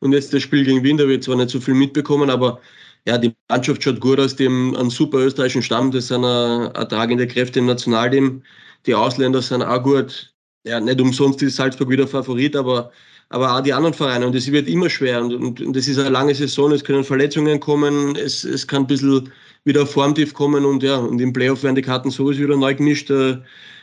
und 0.00 0.12
jetzt 0.12 0.32
das 0.34 0.42
Spiel 0.42 0.64
gegen 0.64 0.82
Wien, 0.82 0.96
da 0.96 1.06
wird 1.06 1.24
zwar 1.24 1.36
nicht 1.36 1.50
so 1.50 1.60
viel 1.60 1.74
mitbekommen, 1.74 2.30
aber 2.30 2.60
ja, 3.06 3.16
die 3.18 3.34
Mannschaft 3.48 3.82
schaut 3.82 4.00
gut 4.00 4.18
aus, 4.20 4.38
haben 4.38 4.76
einen 4.76 4.90
super 4.90 5.18
österreichischen 5.18 5.62
Stamm, 5.62 5.90
das 5.90 6.08
sind 6.08 6.24
eine, 6.24 6.72
eine 6.74 6.88
tragende 6.88 7.26
Kräfte 7.26 7.58
im 7.60 7.66
Nationalteam. 7.66 8.42
Die 8.86 8.94
Ausländer 8.94 9.42
sind 9.42 9.62
auch 9.62 9.82
gut. 9.82 10.34
Ja, 10.64 10.80
nicht 10.80 11.00
umsonst 11.00 11.42
ist 11.42 11.56
Salzburg 11.56 11.88
wieder 11.88 12.06
Favorit, 12.06 12.54
aber, 12.56 12.90
aber 13.30 13.56
auch 13.56 13.62
die 13.62 13.72
anderen 13.72 13.94
Vereine. 13.94 14.26
Und 14.26 14.34
es 14.34 14.50
wird 14.50 14.68
immer 14.68 14.90
schwer. 14.90 15.22
Und, 15.22 15.34
und, 15.34 15.60
und 15.60 15.74
das 15.74 15.88
ist 15.88 15.98
eine 15.98 16.10
lange 16.10 16.34
Saison, 16.34 16.72
es 16.72 16.84
können 16.84 17.04
Verletzungen 17.04 17.60
kommen, 17.60 18.16
es, 18.16 18.44
es 18.44 18.66
kann 18.66 18.82
ein 18.82 18.86
bisschen 18.86 19.32
wieder 19.64 19.86
Formtief 19.86 20.34
kommen 20.34 20.64
und 20.64 20.82
ja, 20.82 20.96
und 20.96 21.20
im 21.20 21.32
Playoff 21.32 21.62
werden 21.62 21.76
die 21.76 21.82
Karten 21.82 22.10
sowieso 22.10 22.42
wieder 22.42 22.56
neu 22.56 22.74
gemischt. 22.74 23.10
Äh, 23.10 23.38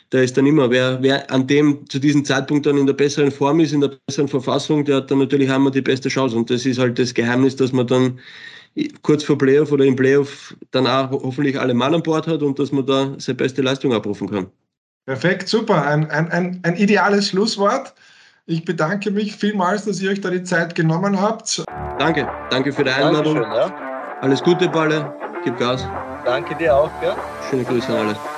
da 0.10 0.20
ist 0.20 0.38
dann 0.38 0.46
immer, 0.46 0.70
wer, 0.70 1.02
wer 1.02 1.30
an 1.32 1.48
dem 1.48 1.88
zu 1.90 2.00
diesem 2.00 2.24
Zeitpunkt 2.24 2.66
dann 2.66 2.78
in 2.78 2.86
der 2.86 2.94
besseren 2.94 3.32
Form 3.32 3.60
ist, 3.60 3.74
in 3.74 3.82
der 3.82 3.92
besseren 4.06 4.28
Verfassung, 4.28 4.86
der 4.86 4.98
hat 4.98 5.12
dann 5.12 5.20
natürlich 5.20 5.52
einmal 5.52 5.72
die 5.72 5.82
beste 5.82 6.10
Chance. 6.10 6.38
Und 6.38 6.50
das 6.50 6.66
ist 6.66 6.80
halt 6.80 6.98
das 6.98 7.14
Geheimnis, 7.14 7.56
dass 7.56 7.74
man 7.74 7.88
dann 7.88 8.20
kurz 9.02 9.24
vor 9.24 9.38
Playoff 9.38 9.72
oder 9.72 9.86
im 9.86 9.96
Playoff 9.96 10.56
dann 10.72 10.88
auch 10.88 11.12
hoffentlich 11.12 11.60
alle 11.60 11.74
Mann 11.74 11.94
an 11.94 12.04
Bord 12.04 12.28
hat 12.28 12.42
und 12.42 12.58
dass 12.60 12.72
man 12.72 12.86
da 12.86 13.16
seine 13.18 13.36
beste 13.36 13.62
Leistung 13.62 13.94
abrufen 13.94 14.30
kann. 14.30 14.48
Perfekt, 15.06 15.48
super. 15.48 15.86
Ein, 15.86 16.10
ein, 16.12 16.32
ein, 16.32 16.60
ein 16.64 16.76
ideales 16.76 17.30
Schlusswort. 17.30 17.94
Ich 18.46 18.64
bedanke 18.64 19.12
mich 19.12 19.36
vielmals, 19.36 19.86
dass 19.86 20.02
ihr 20.02 20.12
euch 20.12 20.22
da 20.22 20.30
die 20.30 20.44
Zeit 20.44 20.76
genommen 20.76 21.20
habt. 21.20 21.64
Danke, 22.00 22.30
danke 22.50 22.72
für 22.72 22.84
die 22.84 22.92
Einladung. 22.92 23.38
Ja. 23.38 23.74
Alles 24.22 24.42
Gute, 24.42 24.70
Balle. 24.70 25.14
Gib 25.44 25.58
Gas. 25.58 25.86
Danke 26.26 26.56
dir 26.56 26.76
auch. 26.76 26.92
Ja. 27.02 27.18
Schöne 27.50 27.64
Grüße 27.64 27.88
an 27.88 28.08
alle. 28.08 28.37